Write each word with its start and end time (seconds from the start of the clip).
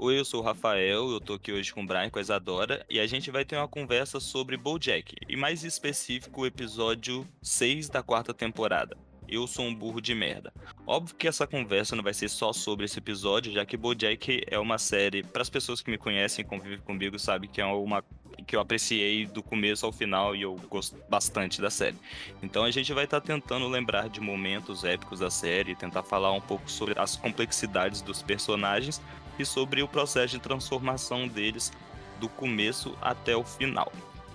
Oi, 0.00 0.16
eu 0.16 0.24
sou 0.24 0.40
o 0.40 0.44
Rafael, 0.44 1.10
eu 1.10 1.20
tô 1.20 1.32
aqui 1.32 1.50
hoje 1.50 1.74
com 1.74 1.82
o 1.82 1.86
Brian, 1.86 2.08
com 2.08 2.20
a 2.20 2.22
Isadora, 2.22 2.86
e 2.88 3.00
a 3.00 3.06
gente 3.08 3.32
vai 3.32 3.44
ter 3.44 3.56
uma 3.56 3.66
conversa 3.66 4.20
sobre 4.20 4.56
BoJack, 4.56 5.16
e 5.28 5.34
mais 5.34 5.64
específico 5.64 6.42
o 6.42 6.46
episódio 6.46 7.26
6 7.42 7.88
da 7.88 8.00
quarta 8.00 8.32
temporada. 8.32 8.96
Eu 9.28 9.44
sou 9.48 9.64
um 9.64 9.74
burro 9.74 10.00
de 10.00 10.14
merda. 10.14 10.52
Óbvio 10.86 11.16
que 11.16 11.26
essa 11.26 11.48
conversa 11.48 11.96
não 11.96 12.04
vai 12.04 12.14
ser 12.14 12.28
só 12.28 12.52
sobre 12.52 12.84
esse 12.84 13.00
episódio, 13.00 13.50
já 13.50 13.66
que 13.66 13.76
BoJack 13.76 14.44
é 14.46 14.56
uma 14.56 14.78
série, 14.78 15.24
para 15.24 15.42
as 15.42 15.50
pessoas 15.50 15.82
que 15.82 15.90
me 15.90 15.98
conhecem, 15.98 16.44
convivem 16.44 16.78
comigo, 16.78 17.18
sabe 17.18 17.48
que 17.48 17.60
é 17.60 17.64
uma 17.66 18.04
que 18.46 18.54
eu 18.54 18.60
apreciei 18.60 19.26
do 19.26 19.42
começo 19.42 19.84
ao 19.84 19.90
final 19.90 20.34
e 20.34 20.42
eu 20.42 20.54
gosto 20.70 20.96
bastante 21.10 21.60
da 21.60 21.70
série. 21.70 21.96
Então 22.40 22.62
a 22.62 22.70
gente 22.70 22.92
vai 22.92 23.02
estar 23.02 23.20
tá 23.20 23.26
tentando 23.26 23.66
lembrar 23.66 24.08
de 24.08 24.20
momentos 24.20 24.84
épicos 24.84 25.18
da 25.18 25.28
série, 25.28 25.74
tentar 25.74 26.04
falar 26.04 26.32
um 26.32 26.40
pouco 26.40 26.70
sobre 26.70 26.98
as 26.98 27.16
complexidades 27.16 28.00
dos 28.00 28.22
personagens, 28.22 29.02
e 29.38 29.44
sobre 29.44 29.82
o 29.82 29.88
processo 29.88 30.28
de 30.28 30.38
transformação 30.40 31.28
deles 31.28 31.72
do 32.18 32.28
começo 32.28 32.96
até 33.00 33.36
o 33.36 33.44
final. 33.44 33.92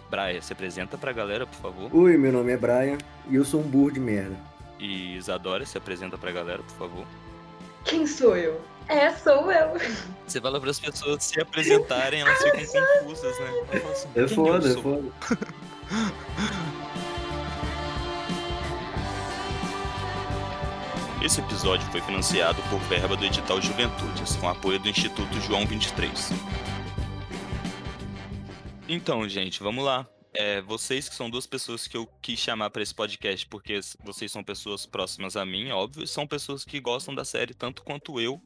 Brian, 0.09 0.41
se 0.41 0.53
apresenta 0.53 0.97
pra 0.97 1.11
galera, 1.11 1.45
por 1.45 1.55
favor. 1.55 1.95
Oi, 1.95 2.17
meu 2.17 2.31
nome 2.31 2.51
é 2.51 2.57
Brian 2.57 2.97
e 3.29 3.35
eu 3.35 3.43
sou 3.43 3.61
um 3.61 3.63
burro 3.63 3.91
de 3.91 3.99
merda. 3.99 4.35
E 4.79 5.15
Isadora, 5.17 5.65
se 5.65 5.77
apresenta 5.77 6.17
pra 6.17 6.31
galera, 6.31 6.61
por 6.61 6.75
favor. 6.75 7.05
Quem 7.83 8.05
sou 8.05 8.37
eu? 8.37 8.61
É, 8.87 9.11
sou 9.11 9.51
eu. 9.51 9.79
Você 10.27 10.39
fala 10.39 10.59
para 10.59 10.69
as 10.69 10.79
pessoas 10.79 11.23
se 11.23 11.39
apresentarem, 11.39 12.21
elas 12.21 12.37
ficam 12.43 12.59
confusas, 12.99 13.39
né? 13.39 13.51
Assim, 13.91 14.09
é 14.15 14.27
foda, 14.27 14.69
é 14.69 14.73
foda. 14.75 15.11
Esse 21.23 21.39
episódio 21.39 21.89
foi 21.89 22.01
financiado 22.01 22.61
por 22.63 22.81
verba 22.81 23.15
do 23.15 23.23
edital 23.23 23.61
Juventudes, 23.61 24.35
com 24.35 24.49
apoio 24.49 24.77
do 24.77 24.89
Instituto 24.89 25.39
João 25.39 25.65
23. 25.65 26.31
Então, 28.89 29.25
gente, 29.29 29.63
vamos 29.63 29.85
lá. 29.85 30.05
É, 30.33 30.61
vocês 30.63 31.07
que 31.07 31.15
são 31.15 31.29
duas 31.29 31.47
pessoas 31.47 31.87
que 31.87 31.95
eu 31.95 32.05
quis 32.21 32.37
chamar 32.37 32.71
para 32.71 32.83
esse 32.83 32.93
podcast, 32.93 33.47
porque 33.47 33.79
vocês 34.03 34.33
são 34.33 34.43
pessoas 34.43 34.85
próximas 34.85 35.37
a 35.37 35.45
mim, 35.45 35.71
óbvio, 35.71 36.05
são 36.05 36.27
pessoas 36.27 36.65
que 36.65 36.81
gostam 36.81 37.15
da 37.15 37.23
série 37.23 37.53
tanto 37.53 37.83
quanto 37.83 38.19
eu. 38.19 38.41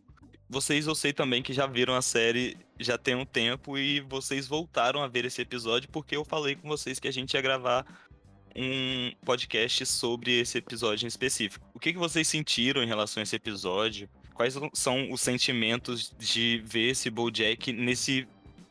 Vocês 0.47 0.85
eu 0.85 0.93
sei 0.93 1.11
também 1.11 1.41
que 1.41 1.53
já 1.53 1.65
viram 1.65 1.95
a 1.95 2.01
série 2.03 2.57
já 2.79 2.95
tem 2.95 3.15
um 3.15 3.25
tempo 3.25 3.75
e 3.75 4.01
vocês 4.01 4.47
voltaram 4.47 5.01
a 5.01 5.07
ver 5.07 5.25
esse 5.25 5.41
episódio 5.41 5.89
porque 5.89 6.15
eu 6.15 6.23
falei 6.23 6.55
com 6.55 6.67
vocês 6.69 6.99
que 6.99 7.07
a 7.07 7.11
gente 7.11 7.33
ia 7.33 7.41
gravar 7.41 7.85
um 8.57 9.11
podcast 9.23 9.85
sobre 9.85 10.39
esse 10.39 10.57
episódio 10.57 11.05
em 11.05 11.07
específico. 11.07 11.65
O 11.75 11.79
que, 11.79 11.93
que 11.93 11.99
vocês 11.99 12.27
sentiram 12.27 12.81
em 12.81 12.87
relação 12.87 13.21
a 13.21 13.23
esse 13.23 13.35
episódio? 13.35 14.09
Quais 14.33 14.57
são 14.73 15.11
os 15.11 15.21
sentimentos 15.21 16.13
de 16.17 16.61
ver 16.65 16.89
esse 16.89 17.09
BoJack 17.09 17.71
nesse 17.71 18.27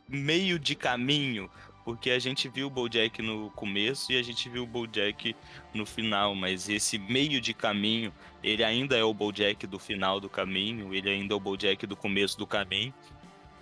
meio 0.08 0.58
de 0.58 0.74
caminho? 0.74 1.48
Porque 1.84 2.10
a 2.10 2.18
gente 2.18 2.48
viu 2.48 2.66
o 2.66 2.70
BoJack 2.70 3.22
no 3.22 3.48
começo 3.50 4.10
e 4.10 4.18
a 4.18 4.22
gente 4.22 4.48
viu 4.48 4.64
o 4.64 4.66
BoJack 4.66 5.36
no 5.72 5.86
final, 5.86 6.34
mas 6.34 6.68
esse 6.68 6.98
meio 6.98 7.40
de 7.40 7.54
caminho, 7.54 8.12
ele 8.42 8.64
ainda 8.64 8.96
é 8.96 9.04
o 9.04 9.14
BoJack 9.14 9.68
do 9.68 9.78
final 9.78 10.18
do 10.18 10.28
caminho, 10.28 10.92
ele 10.92 11.08
ainda 11.08 11.32
é 11.32 11.36
o 11.36 11.40
BoJack 11.40 11.86
do 11.86 11.96
começo 11.96 12.36
do 12.36 12.46
caminho. 12.46 12.92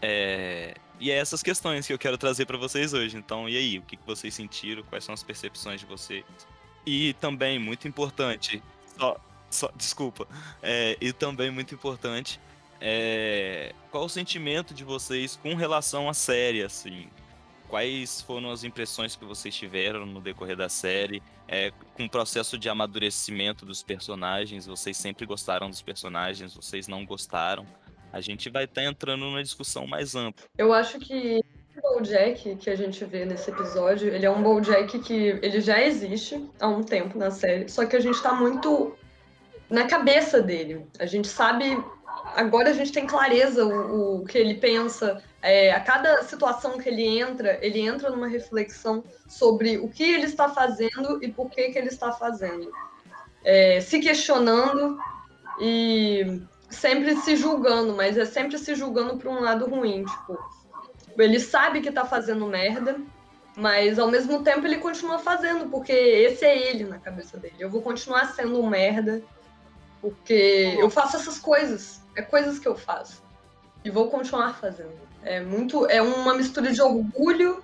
É... 0.00 0.74
E 1.04 1.10
é 1.10 1.18
essas 1.18 1.42
questões 1.42 1.86
que 1.86 1.92
eu 1.92 1.98
quero 1.98 2.16
trazer 2.16 2.46
para 2.46 2.56
vocês 2.56 2.94
hoje. 2.94 3.14
Então, 3.14 3.46
e 3.46 3.58
aí? 3.58 3.78
O 3.78 3.82
que 3.82 3.98
vocês 4.06 4.32
sentiram? 4.32 4.82
Quais 4.84 5.04
são 5.04 5.12
as 5.12 5.22
percepções 5.22 5.78
de 5.78 5.84
vocês? 5.84 6.24
E 6.86 7.12
também, 7.20 7.58
muito 7.58 7.86
importante, 7.86 8.62
só, 8.98 9.20
só 9.50 9.70
desculpa, 9.76 10.26
é, 10.62 10.96
e 10.98 11.12
também 11.12 11.50
muito 11.50 11.74
importante, 11.74 12.40
é, 12.80 13.74
qual 13.90 14.06
o 14.06 14.08
sentimento 14.08 14.72
de 14.72 14.82
vocês 14.82 15.36
com 15.36 15.54
relação 15.54 16.08
à 16.08 16.14
série, 16.14 16.62
assim? 16.62 17.10
Quais 17.68 18.22
foram 18.22 18.50
as 18.50 18.64
impressões 18.64 19.14
que 19.14 19.26
vocês 19.26 19.54
tiveram 19.54 20.06
no 20.06 20.22
decorrer 20.22 20.56
da 20.56 20.70
série? 20.70 21.22
É, 21.46 21.70
com 21.92 22.06
o 22.06 22.08
processo 22.08 22.56
de 22.56 22.70
amadurecimento 22.70 23.66
dos 23.66 23.82
personagens, 23.82 24.64
vocês 24.64 24.96
sempre 24.96 25.26
gostaram 25.26 25.68
dos 25.68 25.82
personagens, 25.82 26.54
vocês 26.54 26.88
não 26.88 27.04
gostaram? 27.04 27.66
A 28.14 28.20
gente 28.20 28.48
vai 28.48 28.64
estar 28.64 28.82
tá 28.82 28.86
entrando 28.86 29.24
numa 29.24 29.42
discussão 29.42 29.88
mais 29.88 30.14
ampla. 30.14 30.44
Eu 30.56 30.72
acho 30.72 31.00
que 31.00 31.42
o 31.76 31.98
BoJack 31.98 32.54
que 32.56 32.70
a 32.70 32.76
gente 32.76 33.04
vê 33.04 33.24
nesse 33.24 33.50
episódio, 33.50 34.08
ele 34.08 34.24
é 34.24 34.30
um 34.30 34.40
BoJack 34.40 35.00
que 35.00 35.40
ele 35.42 35.60
já 35.60 35.82
existe 35.82 36.48
há 36.60 36.68
um 36.68 36.84
tempo 36.84 37.18
na 37.18 37.32
série, 37.32 37.68
só 37.68 37.84
que 37.84 37.96
a 37.96 38.00
gente 38.00 38.14
está 38.14 38.32
muito 38.32 38.96
na 39.68 39.86
cabeça 39.86 40.40
dele. 40.40 40.86
A 41.00 41.06
gente 41.06 41.26
sabe 41.26 41.76
agora 42.36 42.70
a 42.70 42.72
gente 42.72 42.92
tem 42.92 43.04
clareza 43.04 43.66
o, 43.66 44.20
o 44.20 44.24
que 44.24 44.38
ele 44.38 44.54
pensa. 44.54 45.20
É, 45.42 45.72
a 45.72 45.80
cada 45.80 46.22
situação 46.22 46.78
que 46.78 46.88
ele 46.88 47.18
entra, 47.18 47.58
ele 47.60 47.80
entra 47.80 48.10
numa 48.10 48.28
reflexão 48.28 49.02
sobre 49.28 49.76
o 49.76 49.88
que 49.88 50.04
ele 50.04 50.26
está 50.26 50.48
fazendo 50.48 51.18
e 51.20 51.32
por 51.32 51.50
que, 51.50 51.70
que 51.70 51.78
ele 51.78 51.88
está 51.88 52.12
fazendo. 52.12 52.70
É, 53.44 53.80
se 53.80 53.98
questionando 53.98 54.96
e 55.60 56.40
sempre 56.74 57.16
se 57.16 57.36
julgando, 57.36 57.94
mas 57.94 58.16
é 58.18 58.24
sempre 58.24 58.58
se 58.58 58.74
julgando 58.74 59.16
para 59.16 59.30
um 59.30 59.40
lado 59.40 59.66
ruim, 59.66 60.04
tipo, 60.04 60.38
ele 61.16 61.40
sabe 61.40 61.80
que 61.80 61.92
tá 61.92 62.04
fazendo 62.04 62.46
merda, 62.46 63.00
mas 63.56 63.98
ao 63.98 64.10
mesmo 64.10 64.42
tempo 64.42 64.66
ele 64.66 64.78
continua 64.78 65.18
fazendo, 65.18 65.68
porque 65.70 65.92
esse 65.92 66.44
é 66.44 66.70
ele 66.70 66.84
na 66.84 66.98
cabeça 66.98 67.38
dele. 67.38 67.54
Eu 67.58 67.70
vou 67.70 67.82
continuar 67.82 68.32
sendo 68.34 68.60
um 68.60 68.68
merda, 68.68 69.22
porque 70.00 70.76
eu 70.78 70.90
faço 70.90 71.16
essas 71.16 71.38
coisas, 71.38 72.02
é 72.16 72.22
coisas 72.22 72.58
que 72.58 72.66
eu 72.66 72.74
faço. 72.74 73.22
E 73.84 73.90
vou 73.90 74.10
continuar 74.10 74.54
fazendo. 74.54 74.92
É 75.22 75.40
muito, 75.40 75.86
é 75.86 76.02
uma 76.02 76.34
mistura 76.34 76.72
de 76.72 76.82
orgulho 76.82 77.62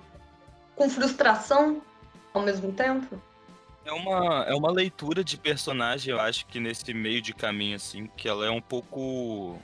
com 0.75 0.89
frustração 0.89 1.81
ao 2.33 2.41
mesmo 2.41 2.71
tempo. 2.71 3.21
É 3.85 3.91
uma, 3.91 4.43
é 4.43 4.53
uma 4.53 4.71
leitura 4.71 5.23
de 5.23 5.37
personagem, 5.37 6.11
eu 6.11 6.19
acho 6.19 6.45
que 6.45 6.59
nesse 6.59 6.93
meio 6.93 7.21
de 7.21 7.33
caminho, 7.33 7.75
assim, 7.75 8.07
que 8.15 8.27
ela 8.27 8.45
é 8.45 8.49
um 8.49 8.61
pouco. 8.61 9.59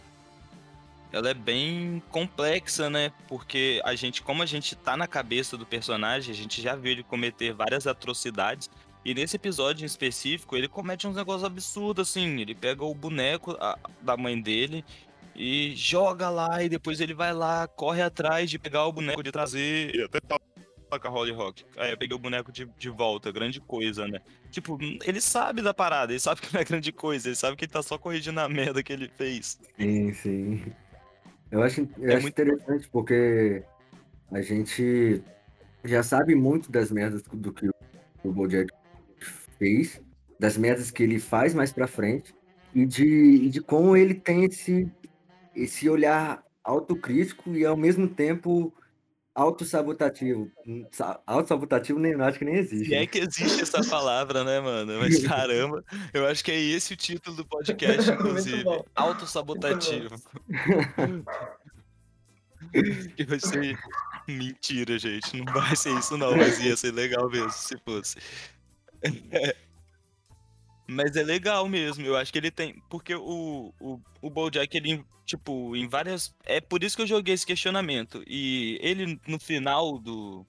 Ela 1.12 1.30
é 1.30 1.34
bem 1.34 2.02
complexa, 2.10 2.90
né? 2.90 3.12
Porque 3.28 3.80
a 3.86 3.96
gente, 3.96 4.22
como 4.22 4.44
a 4.44 4.46
gente 4.46 4.76
tá 4.76 4.98
na 4.98 5.08
cabeça 5.08 5.56
do 5.56 5.66
personagem, 5.66 6.32
a 6.32 6.36
gente 6.36 6.62
já 6.62 6.76
viu 6.76 6.92
ele 6.92 7.04
cometer 7.04 7.54
várias 7.54 7.88
atrocidades. 7.88 8.70
E 9.06 9.14
nesse 9.14 9.38
episódio 9.38 9.84
em 9.84 9.86
específico, 9.86 10.58
ele 10.58 10.68
comete 10.68 11.08
uns 11.08 11.16
negócios 11.16 11.46
absurdos, 11.46 12.10
assim. 12.10 12.42
Ele 12.42 12.54
pega 12.54 12.84
o 12.84 12.94
boneco 12.94 13.56
a, 13.60 13.78
da 14.02 14.18
mãe 14.18 14.42
dele 14.42 14.84
e 15.34 15.74
joga 15.76 16.30
lá, 16.30 16.64
e 16.64 16.68
depois 16.68 17.00
ele 17.00 17.14
vai 17.14 17.32
lá, 17.32 17.68
corre 17.68 18.02
atrás 18.02 18.50
de 18.50 18.58
pegar 18.58 18.86
o 18.86 18.92
boneco 18.92 19.22
de 19.22 19.32
trazer. 19.32 19.96
E 19.96 20.02
até 20.02 20.20
toca 20.90 21.10
Holly 21.10 21.32
Rock. 21.32 21.66
Aí 21.78 21.92
eu 21.92 21.98
peguei 21.98 22.16
o 22.16 22.20
boneco 22.20 22.52
de, 22.52 22.66
de 22.78 22.90
volta, 22.90 23.32
grande 23.32 23.60
coisa, 23.60 24.08
né? 24.08 24.20
Tipo, 24.50 24.78
ele 25.06 25.22
sabe 25.22 25.62
da 25.62 25.74
parada, 25.74 26.12
ele 26.12 26.20
sabe 26.20 26.42
que 26.42 26.54
não 26.54 26.62
é 26.62 26.64
grande 26.64 26.92
coisa, 26.92 27.28
ele 27.28 27.36
sabe 27.36 27.56
que 27.56 27.66
ele 27.66 27.72
tá 27.72 27.84
só 27.84 27.98
corrigindo 27.98 28.40
a 28.40 28.50
merda 28.50 28.82
que 28.82 28.94
ele 28.94 29.10
fez. 29.10 29.60
Sim, 29.78 30.14
sim. 30.14 30.74
Eu 31.52 31.62
acho, 31.62 31.82
eu 31.98 32.10
é 32.10 32.16
acho 32.16 32.22
muito... 32.24 32.42
interessante 32.42 32.90
porque 32.90 33.64
a 34.32 34.42
gente 34.42 35.22
já 35.84 36.04
sabe 36.04 36.36
muito 36.36 36.72
das 36.72 36.92
merdas 36.92 37.22
do 37.22 37.54
que 37.54 37.70
o 38.24 38.32
Bojack 38.32 38.72
fez, 39.58 40.02
das 40.40 40.58
merdas 40.58 40.92
que 40.92 41.04
ele 41.04 41.20
faz 41.20 41.54
mais 41.54 41.72
pra 41.72 41.88
frente, 41.88 42.34
e 42.74 42.86
de, 42.86 43.06
e 43.06 43.50
de 43.50 43.62
como 43.62 43.96
ele 43.96 44.14
tem 44.14 44.44
esse, 44.44 44.92
esse 45.56 45.90
olhar 45.90 46.44
autocrítico 46.64 47.56
e 47.56 47.66
ao 47.66 47.78
mesmo 47.78 48.08
tempo 48.08 48.74
autossabotativo. 49.38 50.52
Autossabotativo 51.28 52.00
nem 52.00 52.16
acho 52.16 52.40
que 52.40 52.46
nem 52.46 52.56
existe. 52.56 52.92
E 52.92 52.96
é 52.96 53.06
que 53.06 53.20
existe 53.20 53.62
essa 53.62 53.88
palavra, 53.88 54.44
né, 54.44 54.60
mano? 54.60 54.98
Mas 55.00 55.26
caramba, 55.26 55.86
eu 56.12 56.26
acho 56.26 56.44
que 56.44 56.52
é 56.52 56.60
esse 56.60 56.96
o 56.96 56.98
título 56.98 57.36
do 57.38 57.46
podcast, 57.46 58.10
inclusive. 58.10 58.66
Autossabotativo. 58.96 60.10
que 63.16 63.24
vai 63.26 63.40
ser 63.40 63.78
mentira, 64.28 64.98
gente. 64.98 65.38
Não 65.38 65.54
vai 65.54 65.76
ser 65.76 65.96
isso, 65.98 66.18
não, 66.18 66.36
mas 66.36 66.60
ia 66.60 66.76
ser 66.76 66.92
legal 66.92 67.30
mesmo 67.30 67.52
se 67.52 67.78
fosse. 67.86 68.18
Mas 70.88 71.18
é 71.18 71.24
legal 71.24 71.68
mesmo, 71.68 72.06
eu 72.06 72.16
acho 72.16 72.32
que 72.32 72.40
ele 72.40 72.50
tem. 72.50 72.82
Porque 72.90 73.14
o, 73.14 73.74
o, 73.80 74.00
o 74.22 74.30
Bojack, 74.30 74.76
ele, 74.76 75.04
tipo, 75.26 75.76
em 75.76 75.88
várias. 75.88 76.34
É 76.46 76.62
por 76.62 76.82
isso 76.82 76.96
que 76.96 77.02
eu 77.02 77.08
joguei 77.08 77.34
esse 77.34 77.46
questionamento. 77.46 78.24
E 78.26 78.80
ele, 78.82 79.20
no 79.28 79.38
final 79.38 80.00
do. 80.00 80.46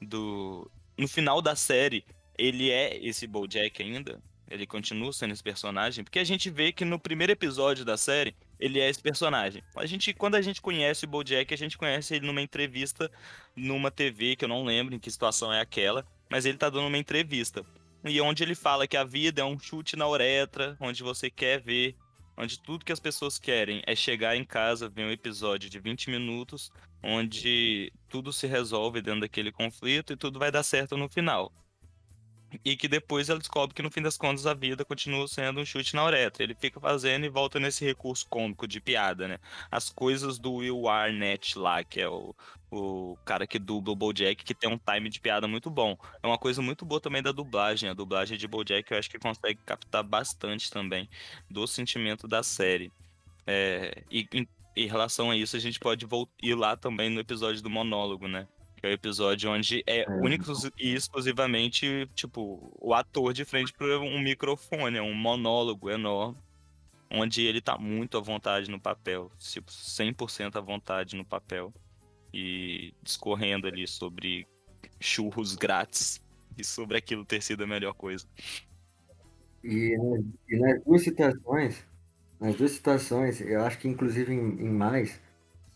do 0.00 0.70
no 0.98 1.08
final 1.08 1.40
da 1.40 1.56
série, 1.56 2.04
ele 2.36 2.70
é 2.70 3.02
esse 3.02 3.26
Bojack 3.26 3.82
ainda. 3.82 4.22
Ele 4.50 4.66
continua 4.66 5.12
sendo 5.12 5.32
esse 5.32 5.42
personagem. 5.42 6.04
Porque 6.04 6.18
a 6.18 6.24
gente 6.24 6.50
vê 6.50 6.72
que 6.72 6.84
no 6.84 6.98
primeiro 6.98 7.32
episódio 7.32 7.84
da 7.84 7.96
série, 7.96 8.34
ele 8.58 8.80
é 8.80 8.90
esse 8.90 9.00
personagem. 9.00 9.62
A 9.74 9.86
gente, 9.86 10.12
quando 10.12 10.34
a 10.34 10.42
gente 10.42 10.60
conhece 10.60 11.06
o 11.06 11.08
Bojack, 11.08 11.54
a 11.54 11.56
gente 11.56 11.78
conhece 11.78 12.16
ele 12.16 12.26
numa 12.26 12.42
entrevista 12.42 13.10
numa 13.56 13.90
TV, 13.90 14.36
que 14.36 14.44
eu 14.44 14.48
não 14.48 14.64
lembro 14.64 14.94
em 14.94 14.98
que 14.98 15.10
situação 15.10 15.50
é 15.50 15.60
aquela. 15.60 16.04
Mas 16.28 16.44
ele 16.44 16.58
tá 16.58 16.68
dando 16.68 16.88
uma 16.88 16.98
entrevista 16.98 17.64
e 18.04 18.20
onde 18.20 18.42
ele 18.42 18.54
fala 18.54 18.86
que 18.86 18.96
a 18.96 19.04
vida 19.04 19.42
é 19.42 19.44
um 19.44 19.58
chute 19.58 19.96
na 19.96 20.08
uretra, 20.08 20.76
onde 20.80 21.02
você 21.02 21.30
quer 21.30 21.60
ver 21.60 21.96
onde 22.40 22.58
tudo 22.58 22.84
que 22.84 22.92
as 22.92 23.00
pessoas 23.00 23.38
querem 23.38 23.82
é 23.86 23.94
chegar 23.94 24.34
em 24.34 24.44
casa, 24.44 24.88
ver 24.88 25.04
um 25.04 25.10
episódio 25.10 25.68
de 25.68 25.78
20 25.78 26.10
minutos, 26.10 26.72
onde 27.02 27.92
tudo 28.08 28.32
se 28.32 28.46
resolve 28.46 29.02
dentro 29.02 29.20
daquele 29.20 29.52
conflito 29.52 30.12
e 30.12 30.16
tudo 30.16 30.38
vai 30.38 30.50
dar 30.50 30.62
certo 30.62 30.96
no 30.96 31.08
final. 31.08 31.52
E 32.64 32.76
que 32.76 32.88
depois 32.88 33.28
ela 33.28 33.38
descobre 33.38 33.74
que 33.74 33.82
no 33.82 33.90
fim 33.90 34.02
das 34.02 34.16
contas 34.16 34.46
a 34.46 34.54
vida 34.54 34.84
continua 34.84 35.26
sendo 35.28 35.60
um 35.60 35.64
chute 35.64 35.94
na 35.94 36.04
uretra. 36.04 36.42
Ele 36.42 36.54
fica 36.54 36.80
fazendo 36.80 37.24
e 37.24 37.28
volta 37.28 37.60
nesse 37.60 37.84
recurso 37.84 38.26
cômico 38.28 38.66
de 38.66 38.80
piada, 38.80 39.28
né? 39.28 39.38
As 39.70 39.88
coisas 39.88 40.38
do 40.38 40.54
Will 40.54 40.88
Arnett 40.88 41.58
lá, 41.58 41.84
que 41.84 42.00
é 42.00 42.08
o, 42.08 42.34
o 42.70 43.16
cara 43.24 43.46
que 43.46 43.58
dubla 43.58 43.92
o 43.92 43.96
BoJack, 43.96 44.44
que 44.44 44.54
tem 44.54 44.70
um 44.70 44.78
time 44.78 45.08
de 45.08 45.20
piada 45.20 45.46
muito 45.46 45.70
bom. 45.70 45.96
É 46.22 46.26
uma 46.26 46.38
coisa 46.38 46.60
muito 46.60 46.84
boa 46.84 47.00
também 47.00 47.22
da 47.22 47.32
dublagem. 47.32 47.88
A 47.88 47.94
dublagem 47.94 48.36
de 48.36 48.48
BoJack 48.48 48.90
eu 48.90 48.98
acho 48.98 49.10
que 49.10 49.18
consegue 49.18 49.60
captar 49.64 50.02
bastante 50.02 50.70
também 50.70 51.08
do 51.48 51.66
sentimento 51.66 52.26
da 52.26 52.42
série. 52.42 52.92
É, 53.46 54.02
e 54.10 54.26
em, 54.32 54.46
em 54.76 54.86
relação 54.86 55.30
a 55.30 55.36
isso, 55.36 55.56
a 55.56 55.60
gente 55.60 55.78
pode 55.78 56.06
ir 56.42 56.54
lá 56.54 56.76
também 56.76 57.10
no 57.10 57.20
episódio 57.20 57.62
do 57.62 57.70
monólogo, 57.70 58.28
né? 58.28 58.46
Que 58.80 58.86
é 58.86 58.90
o 58.90 58.92
episódio 58.92 59.50
onde 59.50 59.84
é, 59.86 60.00
é 60.00 60.10
único 60.10 60.52
e 60.78 60.94
exclusivamente, 60.94 62.08
tipo, 62.14 62.72
o 62.80 62.94
ator 62.94 63.34
de 63.34 63.44
frente 63.44 63.72
para 63.74 63.98
um 63.98 64.18
microfone, 64.18 64.96
é 64.96 65.02
um 65.02 65.14
monólogo 65.14 65.90
enorme, 65.90 66.38
onde 67.10 67.42
ele 67.42 67.60
tá 67.60 67.76
muito 67.76 68.16
à 68.16 68.20
vontade 68.20 68.70
no 68.70 68.80
papel, 68.80 69.30
tipo, 69.38 69.70
100% 69.70 70.56
à 70.56 70.60
vontade 70.60 71.14
no 71.14 71.24
papel, 71.24 71.74
e 72.32 72.94
discorrendo 73.02 73.66
ali 73.66 73.86
sobre 73.86 74.46
churros 74.98 75.54
grátis 75.54 76.22
e 76.56 76.64
sobre 76.64 76.96
aquilo 76.96 77.24
ter 77.24 77.42
sido 77.42 77.64
a 77.64 77.66
melhor 77.66 77.92
coisa. 77.92 78.26
E, 79.62 79.94
e 80.48 80.58
nas 80.58 80.82
duas 80.84 81.02
situações, 81.02 81.84
nas 82.40 82.56
duas 82.56 82.70
situações, 82.70 83.40
eu 83.42 83.62
acho 83.62 83.78
que 83.78 83.88
inclusive 83.88 84.32
em, 84.32 84.38
em 84.38 84.70
mais, 84.70 85.20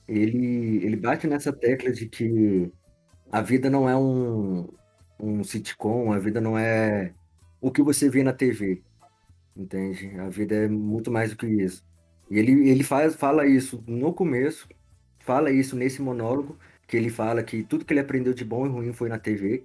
ele, 0.08 0.82
ele 0.84 0.96
bate 0.96 1.26
nessa 1.26 1.52
tecla 1.52 1.92
de 1.92 2.08
que 2.08 2.72
a 3.30 3.40
vida 3.40 3.68
não 3.68 3.88
é 3.88 3.96
um, 3.96 4.68
um 5.18 5.44
sitcom, 5.44 6.12
a 6.12 6.18
vida 6.18 6.40
não 6.40 6.58
é 6.58 7.12
o 7.60 7.70
que 7.70 7.82
você 7.82 8.08
vê 8.08 8.22
na 8.22 8.32
TV, 8.32 8.82
entende? 9.56 10.18
A 10.20 10.28
vida 10.28 10.54
é 10.54 10.68
muito 10.68 11.10
mais 11.10 11.30
do 11.30 11.36
que 11.36 11.46
isso. 11.46 11.82
E 12.30 12.38
ele, 12.38 12.68
ele 12.68 12.82
faz, 12.82 13.14
fala 13.14 13.46
isso 13.46 13.82
no 13.86 14.12
começo, 14.12 14.68
fala 15.20 15.50
isso 15.50 15.76
nesse 15.76 16.02
monólogo, 16.02 16.58
que 16.86 16.96
ele 16.96 17.10
fala 17.10 17.42
que 17.42 17.62
tudo 17.62 17.84
que 17.84 17.92
ele 17.92 18.00
aprendeu 18.00 18.34
de 18.34 18.44
bom 18.44 18.66
e 18.66 18.68
ruim 18.68 18.92
foi 18.92 19.08
na 19.08 19.18
TV. 19.18 19.64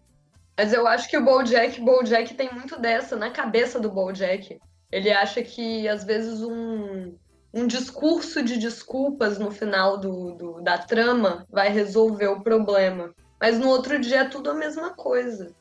Mas 0.57 0.73
eu 0.73 0.87
acho 0.87 1.09
que 1.09 1.17
o 1.17 1.23
BoJack, 1.23 1.81
BoJack 1.81 2.33
tem 2.33 2.53
muito 2.53 2.79
dessa 2.79 3.15
na 3.15 3.29
cabeça 3.29 3.79
do 3.79 3.91
BoJack. 3.91 4.59
Ele 4.91 5.11
acha 5.11 5.41
que 5.43 5.87
às 5.87 6.03
vezes 6.03 6.41
um, 6.41 7.15
um 7.53 7.67
discurso 7.67 8.43
de 8.43 8.57
desculpas 8.57 9.39
no 9.39 9.51
final 9.51 9.97
do, 9.97 10.33
do, 10.33 10.61
da 10.61 10.77
trama 10.77 11.45
vai 11.49 11.69
resolver 11.69 12.27
o 12.27 12.41
problema. 12.41 13.13
Mas 13.41 13.57
no 13.57 13.69
outro 13.69 13.99
dia 13.99 14.21
é 14.21 14.29
tudo 14.29 14.49
a 14.51 14.53
mesma 14.53 14.93
coisa, 14.93 15.55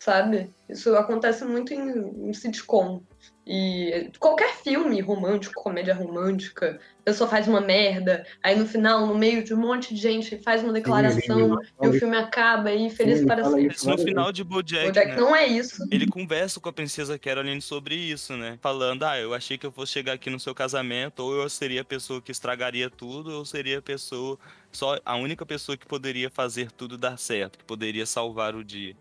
sabe? 0.00 0.54
Isso 0.68 0.94
acontece 0.96 1.44
muito 1.44 1.72
em, 1.74 2.28
em 2.28 2.32
sitcom. 2.32 3.02
E 3.50 4.10
qualquer 4.18 4.54
filme 4.56 5.00
romântico, 5.00 5.62
comédia 5.62 5.94
romântica, 5.94 6.78
a 7.00 7.04
pessoa 7.04 7.30
faz 7.30 7.48
uma 7.48 7.62
merda, 7.62 8.26
aí 8.42 8.54
no 8.54 8.66
final, 8.66 9.06
no 9.06 9.14
meio 9.14 9.42
de 9.42 9.54
um 9.54 9.56
monte 9.56 9.94
de 9.94 10.00
gente, 10.02 10.36
faz 10.36 10.62
uma 10.62 10.70
declaração 10.70 11.58
sim, 11.58 11.66
e 11.80 11.88
o 11.88 11.92
filme 11.94 12.14
acaba 12.14 12.70
e 12.70 12.90
feliz 12.90 13.20
sim, 13.20 13.26
para 13.26 13.42
sempre. 13.44 13.74
no 13.86 13.96
final 13.96 14.30
de 14.30 14.44
Bojack, 14.44 14.88
Bojack 14.88 15.12
né? 15.12 15.16
não 15.16 15.34
é 15.34 15.46
isso. 15.46 15.82
Ele 15.90 16.06
conversa 16.06 16.60
com 16.60 16.68
a 16.68 16.72
princesa 16.74 17.18
Caroline 17.18 17.62
sobre 17.62 17.94
isso, 17.94 18.36
né? 18.36 18.58
Falando, 18.60 19.04
ah, 19.04 19.18
eu 19.18 19.32
achei 19.32 19.56
que 19.56 19.64
eu 19.64 19.72
fosse 19.72 19.92
chegar 19.92 20.12
aqui 20.12 20.28
no 20.28 20.38
seu 20.38 20.54
casamento, 20.54 21.20
ou 21.20 21.32
eu 21.32 21.48
seria 21.48 21.80
a 21.80 21.84
pessoa 21.86 22.20
que 22.20 22.30
estragaria 22.30 22.90
tudo, 22.90 23.32
ou 23.32 23.46
seria 23.46 23.78
a 23.78 23.82
pessoa, 23.82 24.38
só 24.70 24.98
a 25.06 25.16
única 25.16 25.46
pessoa 25.46 25.74
que 25.74 25.86
poderia 25.86 26.28
fazer 26.28 26.70
tudo 26.70 26.98
dar 26.98 27.16
certo, 27.16 27.56
que 27.56 27.64
poderia 27.64 28.04
salvar 28.04 28.54
o 28.54 28.62
dia 28.62 28.94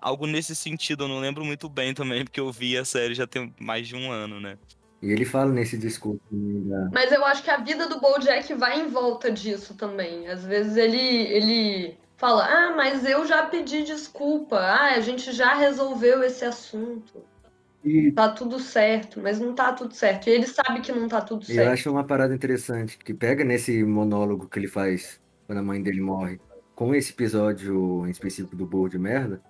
algo 0.00 0.26
nesse 0.26 0.54
sentido, 0.54 1.04
eu 1.04 1.08
não 1.08 1.18
lembro 1.18 1.44
muito 1.44 1.68
bem 1.68 1.94
também, 1.94 2.24
porque 2.24 2.40
eu 2.40 2.50
vi 2.52 2.76
a 2.76 2.84
série 2.84 3.14
já 3.14 3.26
tem 3.26 3.54
mais 3.60 3.88
de 3.88 3.96
um 3.96 4.10
ano, 4.10 4.40
né? 4.40 4.58
E 5.02 5.12
ele 5.12 5.24
fala 5.24 5.52
nesse 5.52 5.76
discurso. 5.76 6.20
Da... 6.30 6.88
Mas 6.92 7.12
eu 7.12 7.24
acho 7.24 7.42
que 7.42 7.50
a 7.50 7.58
vida 7.58 7.86
do 7.86 8.00
BoJack 8.00 8.54
vai 8.54 8.80
em 8.80 8.88
volta 8.88 9.30
disso 9.30 9.74
também. 9.74 10.28
Às 10.28 10.44
vezes 10.46 10.76
ele, 10.76 10.96
ele 10.98 11.98
fala, 12.16 12.46
ah, 12.46 12.74
mas 12.74 13.04
eu 13.04 13.26
já 13.26 13.44
pedi 13.44 13.84
desculpa, 13.84 14.56
ah, 14.56 14.94
a 14.94 15.00
gente 15.00 15.30
já 15.32 15.54
resolveu 15.54 16.22
esse 16.22 16.44
assunto. 16.44 17.22
E... 17.84 18.12
Tá 18.12 18.30
tudo 18.30 18.58
certo, 18.58 19.20
mas 19.20 19.38
não 19.38 19.54
tá 19.54 19.74
tudo 19.74 19.92
certo. 19.92 20.28
E 20.28 20.30
ele 20.30 20.46
sabe 20.46 20.80
que 20.80 20.90
não 20.90 21.06
tá 21.06 21.20
tudo 21.20 21.44
certo. 21.44 21.66
Eu 21.66 21.70
acho 21.70 21.90
uma 21.90 22.04
parada 22.04 22.34
interessante, 22.34 22.96
que 22.96 23.12
pega 23.12 23.44
nesse 23.44 23.84
monólogo 23.84 24.48
que 24.48 24.58
ele 24.58 24.68
faz 24.68 25.20
quando 25.46 25.58
a 25.58 25.62
mãe 25.62 25.82
dele 25.82 26.00
morre, 26.00 26.40
com 26.74 26.94
esse 26.94 27.12
episódio 27.12 28.06
em 28.06 28.10
específico 28.10 28.56
do 28.56 28.88
de 28.88 28.98
Merda, 28.98 29.42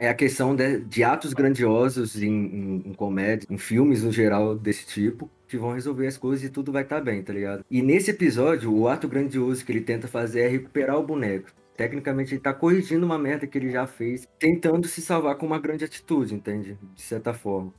é 0.00 0.08
a 0.08 0.14
questão 0.14 0.56
de, 0.56 0.80
de 0.80 1.04
atos 1.04 1.34
grandiosos 1.34 2.20
em, 2.20 2.32
em, 2.32 2.82
em, 2.86 2.94
comédia, 2.94 3.46
em 3.50 3.58
filmes 3.58 4.02
no 4.02 4.10
geral 4.10 4.56
desse 4.56 4.86
tipo, 4.86 5.30
que 5.46 5.58
vão 5.58 5.74
resolver 5.74 6.06
as 6.06 6.16
coisas 6.16 6.42
e 6.42 6.48
tudo 6.48 6.72
vai 6.72 6.82
estar 6.82 6.96
tá 6.96 7.02
bem, 7.02 7.22
tá 7.22 7.34
ligado? 7.34 7.62
E 7.70 7.82
nesse 7.82 8.10
episódio, 8.10 8.74
o 8.74 8.88
ato 8.88 9.06
grandioso 9.06 9.62
que 9.62 9.70
ele 9.70 9.82
tenta 9.82 10.08
fazer 10.08 10.40
é 10.40 10.48
recuperar 10.48 10.96
o 10.98 11.06
boneco. 11.06 11.50
Tecnicamente, 11.76 12.32
ele 12.32 12.40
tá 12.40 12.54
corrigindo 12.54 13.04
uma 13.04 13.18
merda 13.18 13.46
que 13.46 13.58
ele 13.58 13.70
já 13.70 13.86
fez, 13.86 14.26
tentando 14.38 14.88
se 14.88 15.02
salvar 15.02 15.36
com 15.36 15.44
uma 15.44 15.58
grande 15.58 15.84
atitude, 15.84 16.34
entende? 16.34 16.78
De 16.94 17.02
certa 17.02 17.34
forma. 17.34 17.72